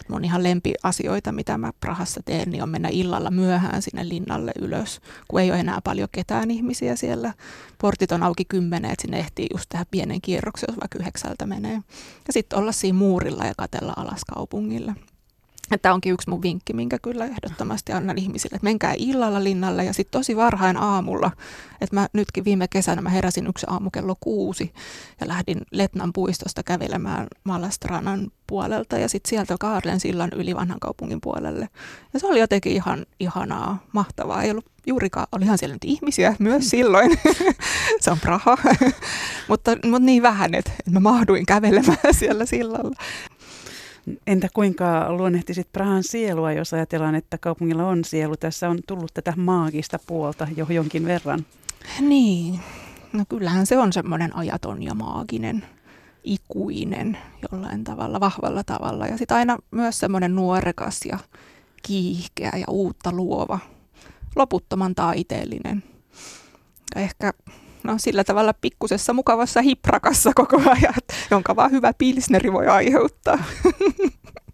Et 0.01 0.09
mun 0.09 0.25
ihan 0.25 0.43
lempiasioita, 0.43 1.33
mitä 1.33 1.59
mä 1.59 1.73
Prahassa 1.81 2.21
teen, 2.25 2.51
niin 2.51 2.63
on 2.63 2.69
mennä 2.69 2.89
illalla 2.93 3.31
myöhään 3.31 3.83
sinne 3.83 4.09
linnalle 4.09 4.53
ylös, 4.61 5.01
kun 5.29 5.41
ei 5.41 5.51
ole 5.51 5.61
enää 5.61 5.81
paljon 5.85 6.09
ketään 6.13 6.51
ihmisiä 6.51 6.97
siellä. 6.97 7.35
Portit 7.79 8.13
on 8.13 8.23
auki 8.23 8.45
kymmenen, 8.45 8.91
että 8.91 9.03
sinne 9.03 9.19
ehtii 9.19 9.47
just 9.53 9.69
tehdä 9.69 9.87
pienen 9.91 10.21
kierroksen, 10.21 10.67
jos 10.69 10.81
vaikka 10.81 10.99
yhdeksältä 10.99 11.47
menee. 11.47 11.81
Ja 12.27 12.33
sitten 12.33 12.59
olla 12.59 12.73
siinä 12.73 12.99
muurilla 12.99 13.45
ja 13.45 13.55
katella 13.57 13.93
alas 13.97 14.25
kaupungille. 14.35 14.95
Tämä 15.79 15.95
onkin 15.95 16.13
yksi 16.13 16.31
mun 16.31 16.43
vinkki, 16.43 16.73
minkä 16.73 16.99
kyllä 17.03 17.25
ehdottomasti 17.25 17.93
annan 17.93 18.19
ihmisille, 18.19 18.57
että 18.57 18.65
menkää 18.65 18.95
illalla 18.99 19.45
linnalle 19.45 19.85
ja 19.85 19.93
sitten 19.93 20.21
tosi 20.21 20.37
varhain 20.37 20.77
aamulla. 20.77 21.31
Että 21.81 21.97
mä 21.97 22.09
nytkin 22.13 22.45
viime 22.45 22.69
kesänä 22.69 23.03
mä 23.03 23.09
heräsin 23.09 23.47
yksi 23.47 23.67
aamu 23.69 23.91
kello 23.91 24.17
kuusi 24.21 24.73
ja 25.21 25.29
lähdin 25.29 25.61
Letnan 25.71 26.13
puistosta 26.13 26.63
kävelemään 26.63 27.27
Malastranan 27.45 28.31
puolelta 28.47 28.99
ja 28.99 29.09
sitten 29.09 29.31
sieltä 29.31 29.57
Kaarlen 29.61 30.01
sillan 30.01 30.31
yli 30.37 30.55
vanhan 30.55 30.81
kaupungin 30.81 31.21
puolelle. 31.21 31.69
Ja 32.13 32.21
se 32.21 32.27
oli 32.27 32.41
jotenkin 32.41 32.73
ihan 32.73 33.07
ihanaa, 33.21 33.85
mahtavaa. 33.93 34.43
Ei 34.43 34.51
ollut 34.51 34.71
juurikaan, 34.87 35.27
olihan 35.33 35.59
siellä 35.59 35.75
nyt 35.75 35.85
ihmisiä 35.85 36.37
myös 36.39 36.71
silloin. 36.71 37.19
se 38.01 38.11
on 38.11 38.21
Praha, 38.21 38.59
mutta, 39.49 39.71
mutta 39.85 40.07
niin 40.07 40.23
vähän, 40.23 40.55
että 40.55 40.71
mä 40.91 41.01
mahduin 41.01 41.47
kävelemään 41.47 42.15
siellä 42.19 42.47
sillalla. 42.47 42.97
Entä 44.27 44.49
kuinka 44.55 45.13
luonnehtisit 45.13 45.73
Prahan 45.73 46.03
sielua, 46.03 46.53
jos 46.53 46.75
ajatellaan, 46.75 47.15
että 47.15 47.39
kaupungilla 47.39 47.87
on 47.87 48.05
sielu? 48.05 48.37
Tässä 48.37 48.69
on 48.69 48.79
tullut 48.87 49.15
tätä 49.15 49.33
maagista 49.37 49.99
puolta 50.07 50.49
jo 50.57 50.67
jonkin 50.69 51.05
verran. 51.05 51.47
Niin, 52.01 52.61
no 53.13 53.25
kyllähän 53.29 53.67
se 53.67 53.79
on 53.79 53.93
semmoinen 53.93 54.37
ajaton 54.37 54.83
ja 54.83 54.95
maaginen, 54.95 55.65
ikuinen 56.25 57.19
jollain 57.53 57.85
tavalla, 57.85 58.21
vahvalla 58.21 58.65
tavalla. 58.65 59.07
Ja 59.07 59.19
sitten 59.19 59.37
aina 59.37 59.59
myös 59.71 59.99
semmoinen 59.99 60.35
nuorekas 60.35 61.01
ja 61.05 61.19
kiihkeä 61.83 62.53
ja 62.57 62.67
uutta 62.69 63.13
luova, 63.13 63.59
loputtoman 64.37 64.95
taiteellinen. 64.95 65.83
Ehkä 66.97 67.33
no, 67.85 67.95
sillä 67.97 68.25
tavalla 68.25 68.55
pikkusessa 68.55 69.13
mukavassa 69.13 69.63
hiprakassa 69.63 70.33
koko 70.35 70.61
ajan, 70.67 70.95
jonka 71.31 71.57
vaan 71.57 71.71
hyvä 71.71 71.93
pilsneri 71.99 72.53
voi 72.53 72.67
aiheuttaa. 72.67 73.39